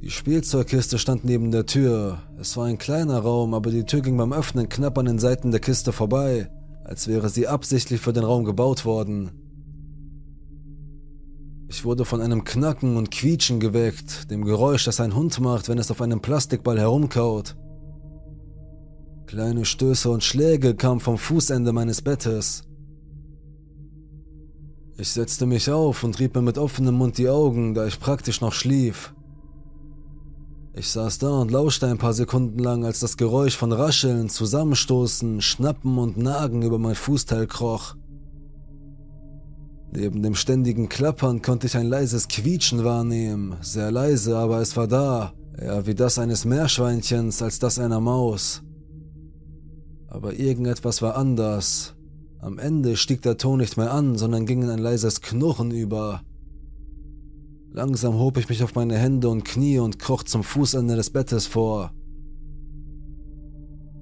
Die 0.00 0.10
Spielzeugkiste 0.10 0.98
stand 0.98 1.24
neben 1.24 1.50
der 1.50 1.66
Tür. 1.66 2.22
Es 2.38 2.56
war 2.56 2.66
ein 2.66 2.78
kleiner 2.78 3.18
Raum, 3.18 3.52
aber 3.52 3.72
die 3.72 3.82
Tür 3.82 4.00
ging 4.00 4.16
beim 4.16 4.32
Öffnen 4.32 4.68
knapp 4.68 4.96
an 4.96 5.06
den 5.06 5.18
Seiten 5.18 5.50
der 5.50 5.60
Kiste 5.60 5.90
vorbei, 5.90 6.48
als 6.84 7.08
wäre 7.08 7.28
sie 7.28 7.48
absichtlich 7.48 8.00
für 8.00 8.12
den 8.12 8.22
Raum 8.22 8.44
gebaut 8.44 8.84
worden. 8.84 9.32
Ich 11.66 11.84
wurde 11.84 12.04
von 12.04 12.20
einem 12.20 12.44
Knacken 12.44 12.96
und 12.96 13.10
Quietschen 13.10 13.58
geweckt, 13.58 14.30
dem 14.30 14.44
Geräusch, 14.44 14.84
das 14.84 15.00
ein 15.00 15.16
Hund 15.16 15.40
macht, 15.40 15.68
wenn 15.68 15.78
es 15.78 15.90
auf 15.90 16.00
einem 16.00 16.20
Plastikball 16.20 16.78
herumkaut. 16.78 17.56
Kleine 19.26 19.64
Stöße 19.64 20.08
und 20.08 20.22
Schläge 20.22 20.76
kamen 20.76 21.00
vom 21.00 21.18
Fußende 21.18 21.72
meines 21.72 22.00
Bettes. 22.00 22.62
Ich 24.98 25.10
setzte 25.10 25.46
mich 25.46 25.68
auf 25.68 26.04
und 26.04 26.18
rieb 26.20 26.36
mir 26.36 26.42
mit 26.42 26.58
offenem 26.58 26.94
Mund 26.94 27.18
die 27.18 27.28
Augen, 27.28 27.74
da 27.74 27.86
ich 27.86 27.98
praktisch 27.98 28.40
noch 28.40 28.52
schlief. 28.52 29.12
Ich 30.74 30.88
saß 30.88 31.18
da 31.18 31.40
und 31.40 31.50
lauschte 31.50 31.88
ein 31.88 31.98
paar 31.98 32.12
Sekunden 32.12 32.60
lang, 32.60 32.84
als 32.84 33.00
das 33.00 33.16
Geräusch 33.16 33.56
von 33.56 33.72
Rascheln, 33.72 34.28
Zusammenstoßen, 34.28 35.42
Schnappen 35.42 35.98
und 35.98 36.16
Nagen 36.16 36.62
über 36.62 36.78
mein 36.78 36.94
Fußteil 36.94 37.48
kroch. 37.48 37.96
Neben 39.90 40.22
dem 40.22 40.34
ständigen 40.34 40.88
Klappern 40.88 41.42
konnte 41.42 41.66
ich 41.66 41.76
ein 41.76 41.86
leises 41.86 42.28
Quietschen 42.28 42.84
wahrnehmen, 42.84 43.56
sehr 43.60 43.90
leise, 43.90 44.36
aber 44.36 44.60
es 44.60 44.76
war 44.76 44.86
da, 44.86 45.32
eher 45.58 45.86
wie 45.86 45.94
das 45.94 46.18
eines 46.18 46.44
Meerschweinchens 46.44 47.42
als 47.42 47.58
das 47.58 47.78
einer 47.78 48.00
Maus. 48.00 48.62
Aber 50.08 50.34
irgendetwas 50.34 51.02
war 51.02 51.16
anders. 51.16 51.94
Am 52.40 52.58
Ende 52.58 52.96
stieg 52.96 53.22
der 53.22 53.38
Ton 53.38 53.58
nicht 53.58 53.76
mehr 53.76 53.92
an, 53.92 54.16
sondern 54.16 54.46
ging 54.46 54.62
in 54.62 54.70
ein 54.70 54.78
leises 54.78 55.20
Knurren 55.20 55.70
über. 55.70 56.22
Langsam 57.72 58.18
hob 58.18 58.38
ich 58.38 58.48
mich 58.48 58.62
auf 58.62 58.74
meine 58.74 58.96
Hände 58.96 59.28
und 59.28 59.44
Knie 59.44 59.78
und 59.78 59.98
kroch 59.98 60.22
zum 60.22 60.44
Fußende 60.44 60.96
des 60.96 61.10
Bettes 61.10 61.46
vor. 61.46 61.92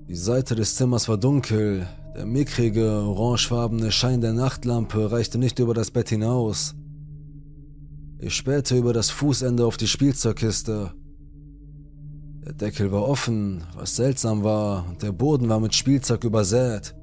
Die 0.09 0.17
Seite 0.17 0.55
des 0.55 0.77
Zimmers 0.77 1.09
war 1.09 1.17
dunkel, 1.17 1.89
der 2.15 2.27
mickrige, 2.27 2.89
orangefarbene 3.03 3.91
Schein 3.91 4.21
der 4.21 4.33
Nachtlampe 4.33 5.11
reichte 5.11 5.39
nicht 5.39 5.59
über 5.59 5.75
das 5.75 5.91
Bett 5.91 6.11
hinaus. 6.11 6.75
Ich 8.19 8.35
spähte 8.37 8.77
über 8.77 8.93
das 8.93 9.11
Fußende 9.11 9.67
auf 9.67 9.77
die 9.77 9.89
Spielzeugkiste. 9.89 10.93
Der 12.45 12.53
Deckel 12.53 12.93
war 12.93 13.09
offen, 13.09 13.65
was 13.75 13.97
seltsam 13.97 14.45
war, 14.45 14.87
und 14.87 15.03
der 15.03 15.13
Boden 15.13 15.49
war 15.49 15.61
mit 15.61 15.75
Spielzeug 15.75 16.25
übersät. 16.25 16.95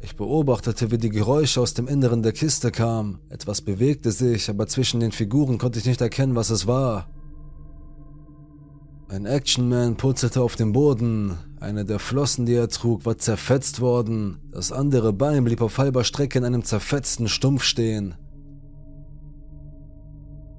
Ich 0.00 0.16
beobachtete, 0.16 0.90
wie 0.90 0.96
die 0.96 1.10
Geräusche 1.10 1.60
aus 1.60 1.74
dem 1.74 1.86
Inneren 1.86 2.22
der 2.22 2.32
Kiste 2.32 2.70
kamen. 2.70 3.20
Etwas 3.28 3.60
bewegte 3.60 4.10
sich, 4.10 4.48
aber 4.48 4.66
zwischen 4.68 5.00
den 5.00 5.12
Figuren 5.12 5.58
konnte 5.58 5.78
ich 5.78 5.84
nicht 5.84 6.00
erkennen, 6.00 6.34
was 6.34 6.48
es 6.48 6.66
war. 6.66 7.10
Ein 9.08 9.26
Actionman 9.26 9.96
purzelte 9.96 10.40
auf 10.40 10.56
dem 10.56 10.72
Boden. 10.72 11.36
Eine 11.60 11.84
der 11.84 11.98
Flossen, 11.98 12.46
die 12.46 12.54
er 12.54 12.68
trug, 12.68 13.04
war 13.04 13.18
zerfetzt 13.18 13.82
worden. 13.82 14.38
Das 14.50 14.72
andere 14.72 15.12
Bein 15.12 15.44
blieb 15.44 15.60
auf 15.60 15.76
halber 15.76 16.04
Strecke 16.04 16.38
in 16.38 16.44
einem 16.44 16.64
zerfetzten 16.64 17.28
Stumpf 17.28 17.62
stehen. 17.62 18.14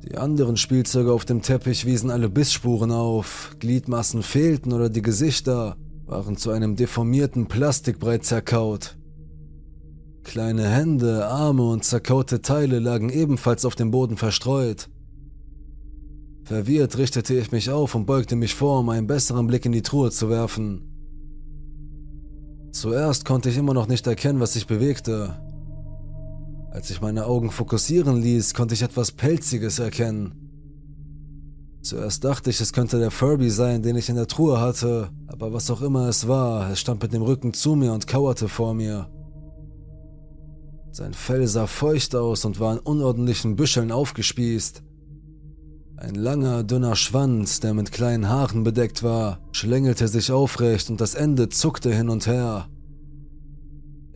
Die 0.07 0.17
anderen 0.17 0.55
Spielzeuge 0.55 1.11
auf 1.11 1.25
dem 1.25 1.41
Teppich 1.41 1.85
wiesen 1.87 2.11
alle 2.11 2.29
Bissspuren 2.29 2.91
auf. 2.91 3.55
Gliedmassen 3.59 4.21
fehlten 4.21 4.71
oder 4.71 4.87
die 4.87 5.01
Gesichter 5.01 5.77
waren 6.05 6.37
zu 6.37 6.51
einem 6.51 6.75
deformierten 6.75 7.47
Plastikbrei 7.47 8.19
zerkaut. 8.19 8.97
Kleine 10.23 10.69
Hände, 10.69 11.25
Arme 11.25 11.63
und 11.63 11.83
zerkaute 11.83 12.43
Teile 12.43 12.77
lagen 12.77 13.09
ebenfalls 13.09 13.65
auf 13.65 13.73
dem 13.73 13.89
Boden 13.89 14.15
verstreut. 14.15 14.89
Verwirrt 16.43 16.99
richtete 16.99 17.33
ich 17.33 17.51
mich 17.51 17.71
auf 17.71 17.95
und 17.95 18.05
beugte 18.05 18.35
mich 18.35 18.53
vor, 18.53 18.81
um 18.81 18.89
einen 18.89 19.07
besseren 19.07 19.47
Blick 19.47 19.65
in 19.65 19.71
die 19.71 19.81
Truhe 19.81 20.11
zu 20.11 20.29
werfen. 20.29 20.83
Zuerst 22.71 23.25
konnte 23.25 23.49
ich 23.49 23.57
immer 23.57 23.73
noch 23.73 23.87
nicht 23.87 24.05
erkennen, 24.05 24.39
was 24.39 24.53
sich 24.53 24.67
bewegte. 24.67 25.44
Als 26.75 26.89
ich 26.89 26.99
meine 26.99 27.25
Augen 27.25 27.51
fokussieren 27.51 28.21
ließ, 28.21 28.53
konnte 28.53 28.73
ich 28.73 28.81
etwas 28.81 29.13
Pelziges 29.13 29.79
erkennen. 29.79 30.33
Zuerst 31.81 32.25
dachte 32.25 32.49
ich, 32.49 32.59
es 32.59 32.73
könnte 32.73 32.99
der 32.99 33.11
Furby 33.11 33.49
sein, 33.49 33.81
den 33.81 33.95
ich 33.95 34.09
in 34.09 34.17
der 34.17 34.27
Truhe 34.27 34.59
hatte, 34.59 35.09
aber 35.27 35.53
was 35.53 35.71
auch 35.71 35.81
immer 35.81 36.09
es 36.09 36.27
war, 36.27 36.69
es 36.69 36.81
stand 36.81 37.01
mit 37.01 37.13
dem 37.13 37.21
Rücken 37.21 37.53
zu 37.53 37.75
mir 37.75 37.93
und 37.93 38.07
kauerte 38.07 38.49
vor 38.49 38.73
mir. 38.73 39.09
Sein 40.91 41.13
Fell 41.13 41.47
sah 41.47 41.65
feucht 41.65 42.13
aus 42.13 42.43
und 42.43 42.59
war 42.59 42.73
in 42.73 42.79
unordentlichen 42.79 43.55
Büscheln 43.55 43.93
aufgespießt. 43.93 44.83
Ein 45.95 46.15
langer, 46.15 46.65
dünner 46.65 46.97
Schwanz, 46.97 47.61
der 47.61 47.73
mit 47.73 47.93
kleinen 47.93 48.27
Haaren 48.27 48.65
bedeckt 48.65 49.01
war, 49.01 49.39
schlängelte 49.53 50.09
sich 50.09 50.29
aufrecht 50.29 50.89
und 50.89 50.99
das 50.99 51.15
Ende 51.15 51.47
zuckte 51.47 51.95
hin 51.95 52.09
und 52.09 52.27
her. 52.27 52.67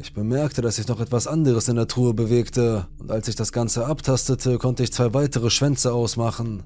Ich 0.01 0.13
bemerkte, 0.13 0.61
dass 0.61 0.77
sich 0.77 0.87
noch 0.87 1.01
etwas 1.01 1.27
anderes 1.27 1.67
in 1.67 1.75
der 1.75 1.87
Truhe 1.87 2.13
bewegte, 2.13 2.87
und 2.99 3.11
als 3.11 3.27
ich 3.27 3.35
das 3.35 3.51
Ganze 3.51 3.85
abtastete, 3.85 4.57
konnte 4.57 4.81
ich 4.81 4.93
zwei 4.93 5.13
weitere 5.13 5.49
Schwänze 5.49 5.93
ausmachen. 5.93 6.63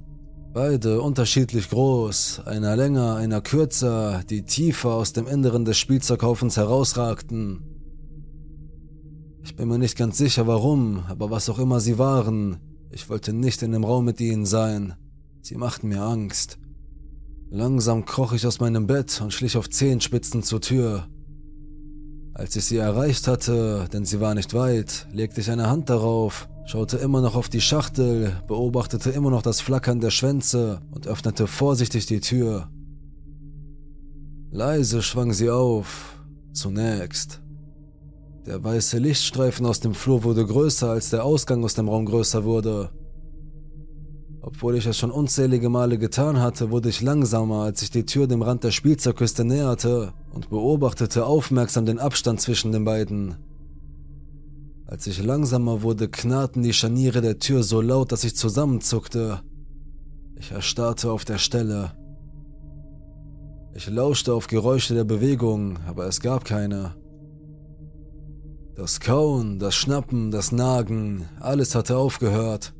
Beide 0.53 1.01
unterschiedlich 1.01 1.71
groß, 1.71 2.41
einer 2.45 2.75
länger, 2.75 3.15
einer 3.15 3.41
kürzer, 3.41 4.23
die 4.29 4.43
tiefer 4.43 4.91
aus 4.91 5.13
dem 5.13 5.25
Inneren 5.25 5.65
des 5.65 5.79
Spielzeughaufens 5.79 6.57
herausragten. 6.57 7.63
Ich 9.43 9.55
bin 9.55 9.67
mir 9.67 9.79
nicht 9.79 9.97
ganz 9.97 10.19
sicher 10.19 10.45
warum, 10.45 11.03
aber 11.09 11.31
was 11.31 11.49
auch 11.49 11.57
immer 11.57 11.79
sie 11.79 11.97
waren, 11.97 12.59
ich 12.91 13.09
wollte 13.09 13.33
nicht 13.33 13.63
in 13.63 13.71
dem 13.71 13.83
Raum 13.83 14.05
mit 14.05 14.21
ihnen 14.21 14.45
sein. 14.45 14.93
Sie 15.41 15.55
machten 15.55 15.87
mir 15.87 16.03
Angst. 16.03 16.59
Langsam 17.49 18.05
kroch 18.05 18.33
ich 18.33 18.45
aus 18.45 18.59
meinem 18.59 18.85
Bett 18.85 19.19
und 19.21 19.33
schlich 19.33 19.57
auf 19.57 19.71
Zehenspitzen 19.71 20.43
zur 20.43 20.61
Tür. 20.61 21.07
Als 22.35 22.55
ich 22.55 22.65
sie 22.65 22.77
erreicht 22.77 23.27
hatte, 23.27 23.87
denn 23.93 24.05
sie 24.05 24.19
war 24.19 24.33
nicht 24.33 24.55
weit, 24.55 25.07
legte 25.11 25.39
ich 25.39 25.51
eine 25.51 25.69
Hand 25.69 25.89
darauf, 25.89 26.49
schaute 26.65 26.97
immer 26.97 27.21
noch 27.21 27.35
auf 27.35 27.47
die 27.47 27.61
Schachtel, 27.61 28.41
beobachtete 28.47 29.11
immer 29.11 29.29
noch 29.29 29.43
das 29.43 29.61
Flackern 29.61 29.99
der 29.99 30.09
Schwänze 30.09 30.81
und 30.91 31.05
öffnete 31.05 31.45
vorsichtig 31.45 32.07
die 32.07 32.21
Tür. 32.21 32.69
Leise 34.49 35.03
schwang 35.03 35.31
sie 35.31 35.51
auf, 35.51 36.15
zunächst. 36.53 37.41
Der 38.47 38.63
weiße 38.63 38.97
Lichtstreifen 38.97 39.65
aus 39.65 39.79
dem 39.79 39.93
Flur 39.93 40.23
wurde 40.23 40.45
größer, 40.45 40.89
als 40.89 41.11
der 41.11 41.23
Ausgang 41.23 41.63
aus 41.63 41.75
dem 41.75 41.87
Raum 41.87 42.05
größer 42.05 42.43
wurde. 42.43 42.89
Obwohl 44.45 44.75
ich 44.75 44.85
es 44.85 44.97
schon 44.97 45.09
unzählige 45.09 45.69
Male 45.69 45.97
getan 45.97 46.41
hatte, 46.41 46.69
wurde 46.69 46.89
ich 46.89 47.01
langsamer, 47.01 47.63
als 47.63 47.81
ich 47.81 47.91
die 47.91 48.05
Tür 48.05 48.27
dem 48.27 48.41
Rand 48.41 48.65
der 48.65 48.71
Spielzeugküste 48.71 49.45
näherte 49.45 50.11
und 50.33 50.49
beobachtete 50.49 51.25
aufmerksam 51.25 51.85
den 51.85 51.97
Abstand 51.97 52.41
zwischen 52.41 52.73
den 52.73 52.83
beiden. 52.83 53.37
Als 54.85 55.07
ich 55.07 55.23
langsamer 55.23 55.81
wurde, 55.81 56.09
knarrten 56.09 56.61
die 56.61 56.73
Scharniere 56.73 57.21
der 57.21 57.39
Tür 57.39 57.63
so 57.63 57.79
laut, 57.79 58.11
dass 58.11 58.25
ich 58.25 58.35
zusammenzuckte. 58.35 59.39
Ich 60.35 60.51
erstarrte 60.51 61.09
auf 61.09 61.23
der 61.23 61.37
Stelle. 61.37 61.93
Ich 63.73 63.89
lauschte 63.89 64.33
auf 64.33 64.47
Geräusche 64.47 64.93
der 64.93 65.05
Bewegung, 65.05 65.79
aber 65.87 66.05
es 66.05 66.19
gab 66.19 66.43
keine. 66.43 66.95
Das 68.75 68.99
Kauen, 68.99 69.57
das 69.57 69.73
Schnappen, 69.73 70.31
das 70.31 70.51
Nagen, 70.51 71.29
alles 71.39 71.75
hatte 71.75 71.95
aufgehört. 71.95 72.73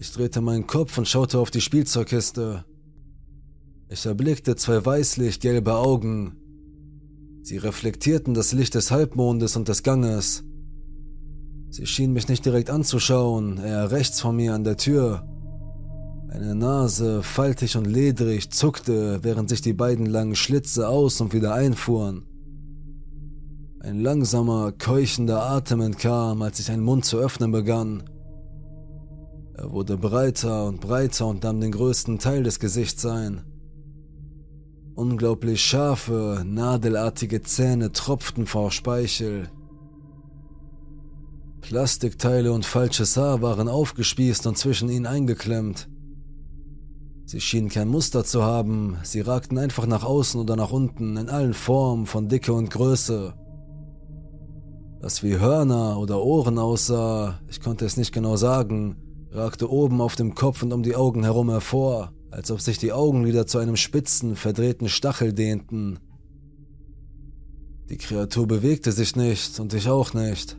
Ich 0.00 0.12
drehte 0.12 0.40
meinen 0.40 0.68
Kopf 0.68 0.96
und 0.96 1.08
schaute 1.08 1.40
auf 1.40 1.50
die 1.50 1.60
Spielzeugkiste. 1.60 2.64
Ich 3.88 4.06
erblickte 4.06 4.54
zwei 4.54 4.86
weißlich 4.86 5.40
gelbe 5.40 5.74
Augen. 5.74 6.36
Sie 7.42 7.56
reflektierten 7.56 8.32
das 8.32 8.52
Licht 8.52 8.76
des 8.76 8.92
Halbmondes 8.92 9.56
und 9.56 9.66
des 9.66 9.82
Ganges. 9.82 10.44
Sie 11.70 11.84
schien 11.84 12.12
mich 12.12 12.28
nicht 12.28 12.44
direkt 12.46 12.70
anzuschauen, 12.70 13.58
eher 13.58 13.90
rechts 13.90 14.20
von 14.20 14.36
mir 14.36 14.54
an 14.54 14.62
der 14.62 14.76
Tür. 14.76 15.26
Eine 16.30 16.54
Nase, 16.54 17.24
faltig 17.24 17.76
und 17.76 17.86
ledrig, 17.86 18.52
zuckte, 18.52 19.18
während 19.24 19.48
sich 19.48 19.62
die 19.62 19.72
beiden 19.72 20.06
langen 20.06 20.36
Schlitze 20.36 20.88
aus 20.88 21.20
und 21.20 21.32
wieder 21.32 21.54
einfuhren. 21.54 22.24
Ein 23.80 23.98
langsamer, 24.00 24.70
keuchender 24.70 25.42
Atem 25.42 25.80
entkam, 25.80 26.42
als 26.42 26.60
ich 26.60 26.70
einen 26.70 26.84
Mund 26.84 27.04
zu 27.04 27.18
öffnen 27.18 27.50
begann. 27.50 28.04
Er 29.58 29.72
wurde 29.72 29.96
breiter 29.96 30.66
und 30.66 30.80
breiter 30.80 31.26
und 31.26 31.42
nahm 31.42 31.60
den 31.60 31.72
größten 31.72 32.20
Teil 32.20 32.44
des 32.44 32.60
Gesichts 32.60 33.04
ein. 33.04 33.42
Unglaublich 34.94 35.62
scharfe, 35.62 36.44
nadelartige 36.46 37.42
Zähne 37.42 37.90
tropften 37.90 38.46
vor 38.46 38.70
Speichel. 38.70 39.50
Plastikteile 41.60 42.52
und 42.52 42.66
falsches 42.66 43.16
Haar 43.16 43.42
waren 43.42 43.68
aufgespießt 43.68 44.46
und 44.46 44.56
zwischen 44.56 44.90
ihnen 44.90 45.06
eingeklemmt. 45.06 45.88
Sie 47.24 47.40
schienen 47.40 47.68
kein 47.68 47.88
Muster 47.88 48.24
zu 48.24 48.44
haben, 48.44 48.96
sie 49.02 49.22
ragten 49.22 49.58
einfach 49.58 49.86
nach 49.86 50.04
außen 50.04 50.40
oder 50.40 50.54
nach 50.54 50.70
unten 50.70 51.16
in 51.16 51.28
allen 51.28 51.52
Formen 51.52 52.06
von 52.06 52.28
Dicke 52.28 52.52
und 52.52 52.70
Größe. 52.70 53.34
Was 55.00 55.24
wie 55.24 55.40
Hörner 55.40 55.98
oder 55.98 56.22
Ohren 56.22 56.60
aussah, 56.60 57.40
ich 57.48 57.60
konnte 57.60 57.86
es 57.86 57.96
nicht 57.96 58.12
genau 58.12 58.36
sagen, 58.36 58.96
ragte 59.30 59.70
oben 59.70 60.00
auf 60.00 60.16
dem 60.16 60.34
Kopf 60.34 60.62
und 60.62 60.72
um 60.72 60.82
die 60.82 60.96
Augen 60.96 61.24
herum 61.24 61.50
hervor, 61.50 62.12
als 62.30 62.50
ob 62.50 62.60
sich 62.60 62.78
die 62.78 62.92
Augenlider 62.92 63.46
zu 63.46 63.58
einem 63.58 63.76
spitzen, 63.76 64.36
verdrehten 64.36 64.88
Stachel 64.88 65.32
dehnten. 65.32 65.98
Die 67.88 67.96
Kreatur 67.96 68.46
bewegte 68.46 68.92
sich 68.92 69.16
nicht 69.16 69.60
und 69.60 69.72
ich 69.72 69.88
auch 69.88 70.12
nicht. 70.12 70.58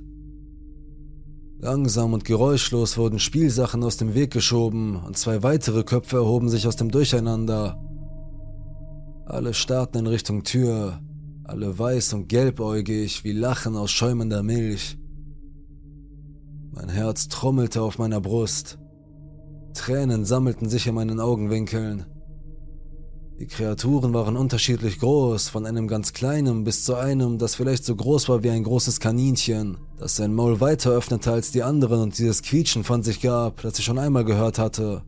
Langsam 1.61 2.13
und 2.13 2.23
geräuschlos 2.23 2.97
wurden 2.97 3.19
Spielsachen 3.19 3.83
aus 3.83 3.97
dem 3.97 4.13
Weg 4.13 4.31
geschoben 4.31 4.95
und 4.95 5.17
zwei 5.17 5.43
weitere 5.43 5.83
Köpfe 5.83 6.17
erhoben 6.17 6.49
sich 6.49 6.65
aus 6.67 6.77
dem 6.77 6.89
Durcheinander. 6.89 7.77
Alle 9.25 9.53
starrten 9.53 9.99
in 9.99 10.07
Richtung 10.07 10.43
Tür, 10.43 11.01
alle 11.43 11.77
weiß 11.77 12.13
und 12.13 12.29
gelbäugig 12.29 13.23
wie 13.23 13.33
Lachen 13.33 13.75
aus 13.75 13.91
schäumender 13.91 14.41
Milch. 14.41 14.98
Mein 16.71 16.89
Herz 16.89 17.27
trommelte 17.27 17.81
auf 17.81 17.97
meiner 17.97 18.21
Brust. 18.21 18.77
Tränen 19.73 20.25
sammelten 20.25 20.69
sich 20.69 20.87
in 20.87 20.95
meinen 20.95 21.19
Augenwinkeln. 21.19 22.05
Die 23.39 23.47
Kreaturen 23.47 24.13
waren 24.13 24.35
unterschiedlich 24.35 24.99
groß, 24.99 25.47
von 25.47 25.65
einem 25.65 25.87
ganz 25.87 26.11
kleinen 26.11 26.65
bis 26.65 26.83
zu 26.83 26.95
einem, 26.95 27.37
das 27.37 27.55
vielleicht 27.55 27.85
so 27.85 27.95
groß 27.95 28.27
war 28.27 28.43
wie 28.43 28.49
ein 28.49 28.65
großes 28.65 28.99
Kaninchen, 28.99 29.77
das 29.97 30.17
sein 30.17 30.33
Maul 30.33 30.59
weiter 30.59 30.91
öffnete 30.91 31.31
als 31.31 31.51
die 31.51 31.63
anderen 31.63 32.01
und 32.01 32.17
dieses 32.17 32.41
Quietschen 32.41 32.83
von 32.83 33.01
sich 33.01 33.21
gab, 33.21 33.61
das 33.61 33.79
ich 33.79 33.85
schon 33.85 33.97
einmal 33.97 34.25
gehört 34.25 34.59
hatte. 34.59 35.03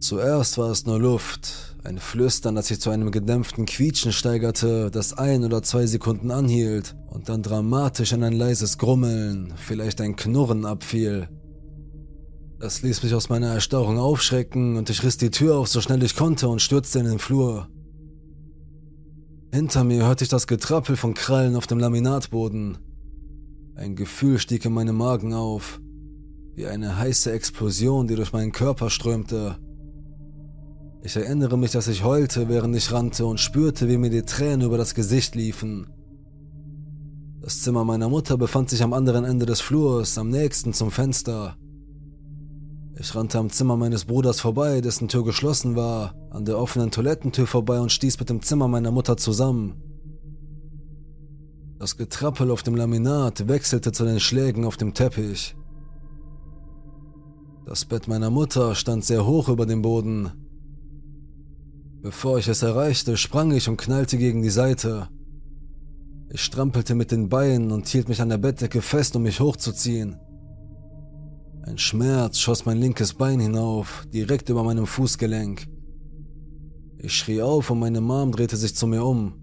Zuerst 0.00 0.58
war 0.58 0.70
es 0.70 0.84
nur 0.84 0.98
Luft, 0.98 1.69
ein 1.84 1.98
Flüstern, 1.98 2.54
das 2.54 2.68
sich 2.68 2.80
zu 2.80 2.90
einem 2.90 3.10
gedämpften 3.10 3.66
Quietschen 3.66 4.12
steigerte, 4.12 4.90
das 4.90 5.12
ein 5.12 5.44
oder 5.44 5.62
zwei 5.62 5.86
Sekunden 5.86 6.30
anhielt 6.30 6.94
und 7.08 7.28
dann 7.28 7.42
dramatisch 7.42 8.12
in 8.12 8.22
ein 8.22 8.34
leises 8.34 8.78
Grummeln, 8.78 9.54
vielleicht 9.56 10.00
ein 10.00 10.16
Knurren 10.16 10.66
abfiel. 10.66 11.28
Das 12.58 12.82
ließ 12.82 13.02
mich 13.02 13.14
aus 13.14 13.30
meiner 13.30 13.54
Erstarrung 13.54 13.98
aufschrecken 13.98 14.76
und 14.76 14.90
ich 14.90 15.02
riss 15.02 15.16
die 15.16 15.30
Tür 15.30 15.56
auf, 15.56 15.68
so 15.68 15.80
schnell 15.80 16.02
ich 16.02 16.14
konnte 16.14 16.48
und 16.48 16.60
stürzte 16.60 16.98
in 16.98 17.06
den 17.06 17.18
Flur. 17.18 17.68
Hinter 19.52 19.82
mir 19.82 20.06
hörte 20.06 20.24
ich 20.24 20.30
das 20.30 20.46
Getrappel 20.46 20.96
von 20.96 21.14
Krallen 21.14 21.56
auf 21.56 21.66
dem 21.66 21.78
Laminatboden. 21.78 22.78
Ein 23.74 23.96
Gefühl 23.96 24.38
stieg 24.38 24.64
in 24.66 24.74
meinem 24.74 24.96
Magen 24.96 25.32
auf, 25.32 25.80
wie 26.54 26.66
eine 26.66 26.98
heiße 26.98 27.32
Explosion, 27.32 28.06
die 28.06 28.14
durch 28.14 28.34
meinen 28.34 28.52
Körper 28.52 28.90
strömte. 28.90 29.56
Ich 31.02 31.16
erinnere 31.16 31.56
mich, 31.56 31.70
dass 31.70 31.88
ich 31.88 32.04
heulte, 32.04 32.48
während 32.48 32.76
ich 32.76 32.92
rannte 32.92 33.24
und 33.24 33.40
spürte, 33.40 33.88
wie 33.88 33.96
mir 33.96 34.10
die 34.10 34.22
Tränen 34.22 34.66
über 34.66 34.76
das 34.76 34.94
Gesicht 34.94 35.34
liefen. 35.34 35.86
Das 37.40 37.62
Zimmer 37.62 37.84
meiner 37.84 38.10
Mutter 38.10 38.36
befand 38.36 38.68
sich 38.68 38.82
am 38.82 38.92
anderen 38.92 39.24
Ende 39.24 39.46
des 39.46 39.62
Flurs, 39.62 40.18
am 40.18 40.28
nächsten 40.28 40.74
zum 40.74 40.90
Fenster. 40.90 41.56
Ich 42.98 43.14
rannte 43.14 43.38
am 43.38 43.48
Zimmer 43.48 43.78
meines 43.78 44.04
Bruders 44.04 44.40
vorbei, 44.40 44.82
dessen 44.82 45.08
Tür 45.08 45.24
geschlossen 45.24 45.74
war, 45.74 46.14
an 46.28 46.44
der 46.44 46.58
offenen 46.58 46.90
Toilettentür 46.90 47.46
vorbei 47.46 47.80
und 47.80 47.90
stieß 47.90 48.18
mit 48.20 48.28
dem 48.28 48.42
Zimmer 48.42 48.68
meiner 48.68 48.90
Mutter 48.90 49.16
zusammen. 49.16 49.82
Das 51.78 51.96
Getrappel 51.96 52.50
auf 52.50 52.62
dem 52.62 52.76
Laminat 52.76 53.48
wechselte 53.48 53.90
zu 53.90 54.04
den 54.04 54.20
Schlägen 54.20 54.66
auf 54.66 54.76
dem 54.76 54.92
Teppich. 54.92 55.56
Das 57.64 57.86
Bett 57.86 58.06
meiner 58.06 58.28
Mutter 58.28 58.74
stand 58.74 59.02
sehr 59.02 59.24
hoch 59.24 59.48
über 59.48 59.64
dem 59.64 59.80
Boden, 59.80 60.30
Bevor 62.02 62.38
ich 62.38 62.48
es 62.48 62.62
erreichte, 62.62 63.18
sprang 63.18 63.52
ich 63.52 63.68
und 63.68 63.76
knallte 63.76 64.16
gegen 64.16 64.40
die 64.40 64.50
Seite. 64.50 65.08
Ich 66.30 66.42
strampelte 66.42 66.94
mit 66.94 67.10
den 67.10 67.28
Beinen 67.28 67.72
und 67.72 67.88
hielt 67.88 68.08
mich 68.08 68.22
an 68.22 68.30
der 68.30 68.38
Bettdecke 68.38 68.80
fest, 68.80 69.16
um 69.16 69.22
mich 69.22 69.40
hochzuziehen. 69.40 70.16
Ein 71.62 71.76
Schmerz 71.76 72.38
schoss 72.38 72.64
mein 72.64 72.78
linkes 72.78 73.12
Bein 73.12 73.38
hinauf, 73.38 74.06
direkt 74.14 74.48
über 74.48 74.64
meinem 74.64 74.86
Fußgelenk. 74.86 75.68
Ich 76.96 77.14
schrie 77.14 77.42
auf 77.42 77.68
und 77.70 77.80
meine 77.80 78.00
Mom 78.00 78.32
drehte 78.32 78.56
sich 78.56 78.74
zu 78.74 78.86
mir 78.86 79.04
um. 79.04 79.34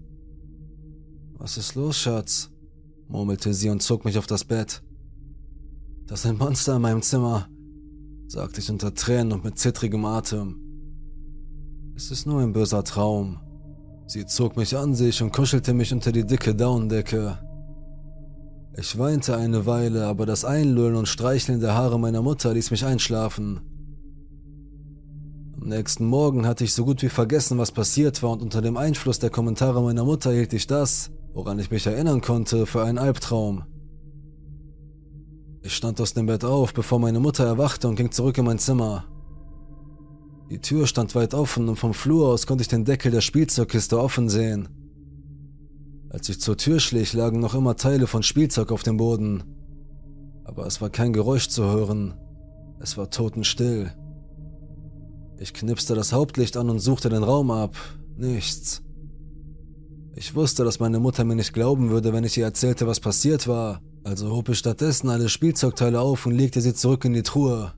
Was 1.34 1.58
ist 1.58 1.76
los, 1.76 1.96
Schatz? 1.96 2.50
murmelte 3.06 3.54
sie 3.54 3.70
und 3.70 3.82
zog 3.82 4.04
mich 4.04 4.18
auf 4.18 4.26
das 4.26 4.44
Bett. 4.44 4.82
Das 6.06 6.20
ist 6.20 6.26
ein 6.26 6.38
Monster 6.38 6.76
in 6.76 6.82
meinem 6.82 7.02
Zimmer, 7.02 7.48
sagte 8.26 8.60
ich 8.60 8.70
unter 8.70 8.94
Tränen 8.94 9.32
und 9.32 9.44
mit 9.44 9.58
zittrigem 9.58 10.04
Atem. 10.04 10.67
Es 12.00 12.12
ist 12.12 12.26
nur 12.26 12.40
ein 12.42 12.52
böser 12.52 12.84
Traum. 12.84 13.40
Sie 14.06 14.24
zog 14.24 14.56
mich 14.56 14.76
an 14.76 14.94
sich 14.94 15.20
und 15.20 15.32
kuschelte 15.32 15.74
mich 15.74 15.92
unter 15.92 16.12
die 16.12 16.24
dicke 16.24 16.54
Daunendecke. 16.54 17.40
Ich 18.76 18.96
weinte 18.96 19.36
eine 19.36 19.66
Weile, 19.66 20.06
aber 20.06 20.24
das 20.24 20.44
Einlullen 20.44 20.94
und 20.94 21.08
Streicheln 21.08 21.58
der 21.58 21.74
Haare 21.74 21.98
meiner 21.98 22.22
Mutter 22.22 22.54
ließ 22.54 22.70
mich 22.70 22.84
einschlafen. 22.84 23.62
Am 25.60 25.70
nächsten 25.70 26.06
Morgen 26.06 26.46
hatte 26.46 26.62
ich 26.62 26.72
so 26.72 26.84
gut 26.84 27.02
wie 27.02 27.08
vergessen, 27.08 27.58
was 27.58 27.72
passiert 27.72 28.22
war, 28.22 28.30
und 28.30 28.42
unter 28.42 28.62
dem 28.62 28.76
Einfluss 28.76 29.18
der 29.18 29.30
Kommentare 29.30 29.82
meiner 29.82 30.04
Mutter 30.04 30.30
hielt 30.30 30.52
ich 30.52 30.68
das, 30.68 31.10
woran 31.34 31.58
ich 31.58 31.72
mich 31.72 31.84
erinnern 31.84 32.20
konnte, 32.20 32.66
für 32.66 32.84
einen 32.84 32.98
Albtraum. 32.98 33.64
Ich 35.62 35.74
stand 35.74 36.00
aus 36.00 36.14
dem 36.14 36.26
Bett 36.26 36.44
auf, 36.44 36.72
bevor 36.72 37.00
meine 37.00 37.18
Mutter 37.18 37.44
erwachte 37.44 37.88
und 37.88 37.96
ging 37.96 38.12
zurück 38.12 38.38
in 38.38 38.44
mein 38.44 38.60
Zimmer. 38.60 39.04
Die 40.50 40.60
Tür 40.60 40.86
stand 40.86 41.14
weit 41.14 41.34
offen 41.34 41.68
und 41.68 41.76
vom 41.76 41.92
Flur 41.92 42.28
aus 42.28 42.46
konnte 42.46 42.62
ich 42.62 42.68
den 42.68 42.84
Deckel 42.84 43.12
der 43.12 43.20
Spielzeugkiste 43.20 43.98
offen 44.00 44.28
sehen. 44.30 44.68
Als 46.10 46.28
ich 46.30 46.40
zur 46.40 46.56
Tür 46.56 46.80
schlich, 46.80 47.12
lagen 47.12 47.38
noch 47.38 47.54
immer 47.54 47.76
Teile 47.76 48.06
von 48.06 48.22
Spielzeug 48.22 48.72
auf 48.72 48.82
dem 48.82 48.96
Boden. 48.96 49.44
Aber 50.44 50.66
es 50.66 50.80
war 50.80 50.88
kein 50.88 51.12
Geräusch 51.12 51.48
zu 51.48 51.64
hören. 51.64 52.14
Es 52.80 52.96
war 52.96 53.10
totenstill. 53.10 53.92
Ich 55.38 55.52
knipste 55.52 55.94
das 55.94 56.14
Hauptlicht 56.14 56.56
an 56.56 56.70
und 56.70 56.80
suchte 56.80 57.10
den 57.10 57.22
Raum 57.22 57.50
ab. 57.50 57.76
Nichts. 58.16 58.82
Ich 60.16 60.34
wusste, 60.34 60.64
dass 60.64 60.80
meine 60.80 60.98
Mutter 60.98 61.24
mir 61.24 61.36
nicht 61.36 61.52
glauben 61.52 61.90
würde, 61.90 62.12
wenn 62.14 62.24
ich 62.24 62.38
ihr 62.38 62.44
erzählte, 62.44 62.86
was 62.86 63.00
passiert 63.00 63.46
war, 63.46 63.82
also 64.02 64.34
hob 64.34 64.48
ich 64.48 64.58
stattdessen 64.58 65.10
alle 65.10 65.28
Spielzeugteile 65.28 66.00
auf 66.00 66.24
und 66.24 66.32
legte 66.32 66.60
sie 66.62 66.74
zurück 66.74 67.04
in 67.04 67.12
die 67.12 67.22
Truhe. 67.22 67.74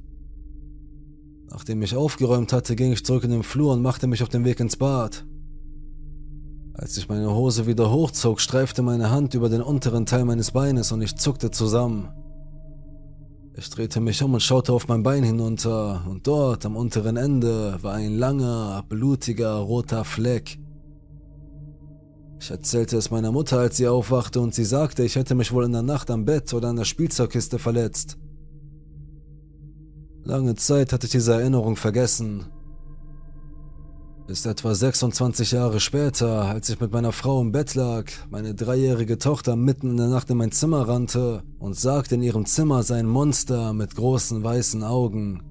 Nachdem 1.51 1.83
ich 1.83 1.97
aufgeräumt 1.97 2.53
hatte, 2.53 2.77
ging 2.77 2.93
ich 2.93 3.05
zurück 3.05 3.25
in 3.25 3.31
den 3.31 3.43
Flur 3.43 3.73
und 3.73 3.83
machte 3.83 4.07
mich 4.07 4.23
auf 4.23 4.29
den 4.29 4.45
Weg 4.45 4.61
ins 4.61 4.77
Bad. 4.77 5.27
Als 6.75 6.97
ich 6.97 7.09
meine 7.09 7.35
Hose 7.35 7.67
wieder 7.67 7.91
hochzog, 7.91 8.41
streifte 8.41 8.83
meine 8.83 9.11
Hand 9.11 9.35
über 9.35 9.49
den 9.49 9.61
unteren 9.61 10.07
Teil 10.07 10.25
meines 10.25 10.53
Beines 10.53 10.93
und 10.93 11.03
ich 11.03 11.17
zuckte 11.17 11.51
zusammen. 11.51 12.09
Ich 13.57 13.69
drehte 13.69 14.01
mich 14.01 14.23
um 14.23 14.33
und 14.33 14.41
schaute 14.41 14.73
auf 14.73 14.87
mein 14.87 15.03
Bein 15.03 15.25
hinunter, 15.25 16.07
und 16.09 16.27
dort 16.27 16.65
am 16.65 16.77
unteren 16.77 17.17
Ende 17.17 17.77
war 17.83 17.95
ein 17.95 18.15
langer, 18.15 18.85
blutiger, 18.89 19.55
roter 19.57 20.05
Fleck. 20.05 20.59
Ich 22.41 22.51
erzählte 22.51 22.97
es 22.97 23.11
meiner 23.11 23.33
Mutter, 23.33 23.59
als 23.59 23.77
sie 23.77 23.89
aufwachte, 23.89 24.41
und 24.41 24.55
sie 24.55 24.65
sagte, 24.65 25.03
ich 25.03 25.17
hätte 25.17 25.35
mich 25.35 25.53
wohl 25.53 25.65
in 25.65 25.73
der 25.73 25.83
Nacht 25.83 26.11
am 26.11 26.25
Bett 26.25 26.55
oder 26.55 26.69
an 26.69 26.77
der 26.77 26.85
Spielzeugkiste 26.85 27.59
verletzt. 27.59 28.17
Lange 30.25 30.55
Zeit 30.55 30.93
hatte 30.93 31.07
ich 31.07 31.13
diese 31.13 31.33
Erinnerung 31.33 31.77
vergessen. 31.77 32.47
Bis 34.27 34.47
etwa 34.47 34.75
26 34.75 35.53
Jahre 35.53 35.81
später, 35.81 36.43
als 36.43 36.69
ich 36.69 36.79
mit 36.79 36.93
meiner 36.93 37.11
Frau 37.11 37.41
im 37.41 37.51
Bett 37.51 37.75
lag, 37.75 38.05
meine 38.31 38.55
dreijährige 38.55 39.19
Tochter 39.19 39.57
mitten 39.57 39.91
in 39.91 39.97
der 39.97 40.07
Nacht 40.07 40.31
in 40.31 40.37
mein 40.37 40.53
Zimmer 40.53 40.87
rannte 40.87 41.43
und 41.59 41.77
sagte, 41.77 42.15
in 42.15 42.23
ihrem 42.23 42.47
Zimmer 42.47 42.83
sei 42.83 43.01
ein 43.01 43.09
Monster 43.09 43.73
mit 43.73 43.97
großen 43.97 44.45
weißen 44.45 44.85
Augen. 44.85 45.43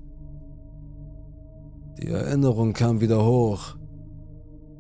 Die 2.02 2.08
Erinnerung 2.08 2.72
kam 2.72 3.02
wieder 3.02 3.26
hoch. 3.26 3.76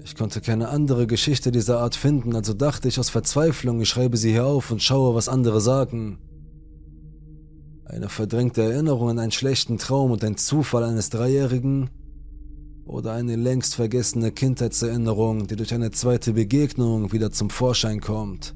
Ich 0.01 0.15
konnte 0.15 0.39
keine 0.39 0.69
andere 0.69 1.05
Geschichte 1.05 1.51
dieser 1.51 1.81
Art 1.81 1.95
finden, 1.95 2.35
also 2.35 2.53
dachte 2.53 2.87
ich 2.87 2.99
aus 2.99 3.09
Verzweiflung, 3.09 3.81
ich 3.81 3.89
schreibe 3.89 4.15
sie 4.15 4.31
hier 4.31 4.45
auf 4.45 4.71
und 4.71 4.81
schaue, 4.81 5.13
was 5.13 5.27
andere 5.27 5.59
sagen. 5.59 6.19
Eine 7.91 8.07
verdrängte 8.07 8.61
Erinnerung 8.61 9.09
an 9.09 9.19
einen 9.19 9.31
schlechten 9.31 9.79
Traum 9.79 10.11
und 10.11 10.23
ein 10.23 10.37
Zufall 10.37 10.83
eines 10.83 11.09
Dreijährigen? 11.09 11.89
Oder 12.85 13.13
eine 13.13 13.35
längst 13.35 13.73
vergessene 13.73 14.31
Kindheitserinnerung, 14.31 15.47
die 15.47 15.55
durch 15.55 15.73
eine 15.73 15.89
zweite 15.89 16.33
Begegnung 16.33 17.11
wieder 17.11 17.31
zum 17.31 17.49
Vorschein 17.49 17.99
kommt? 17.99 18.53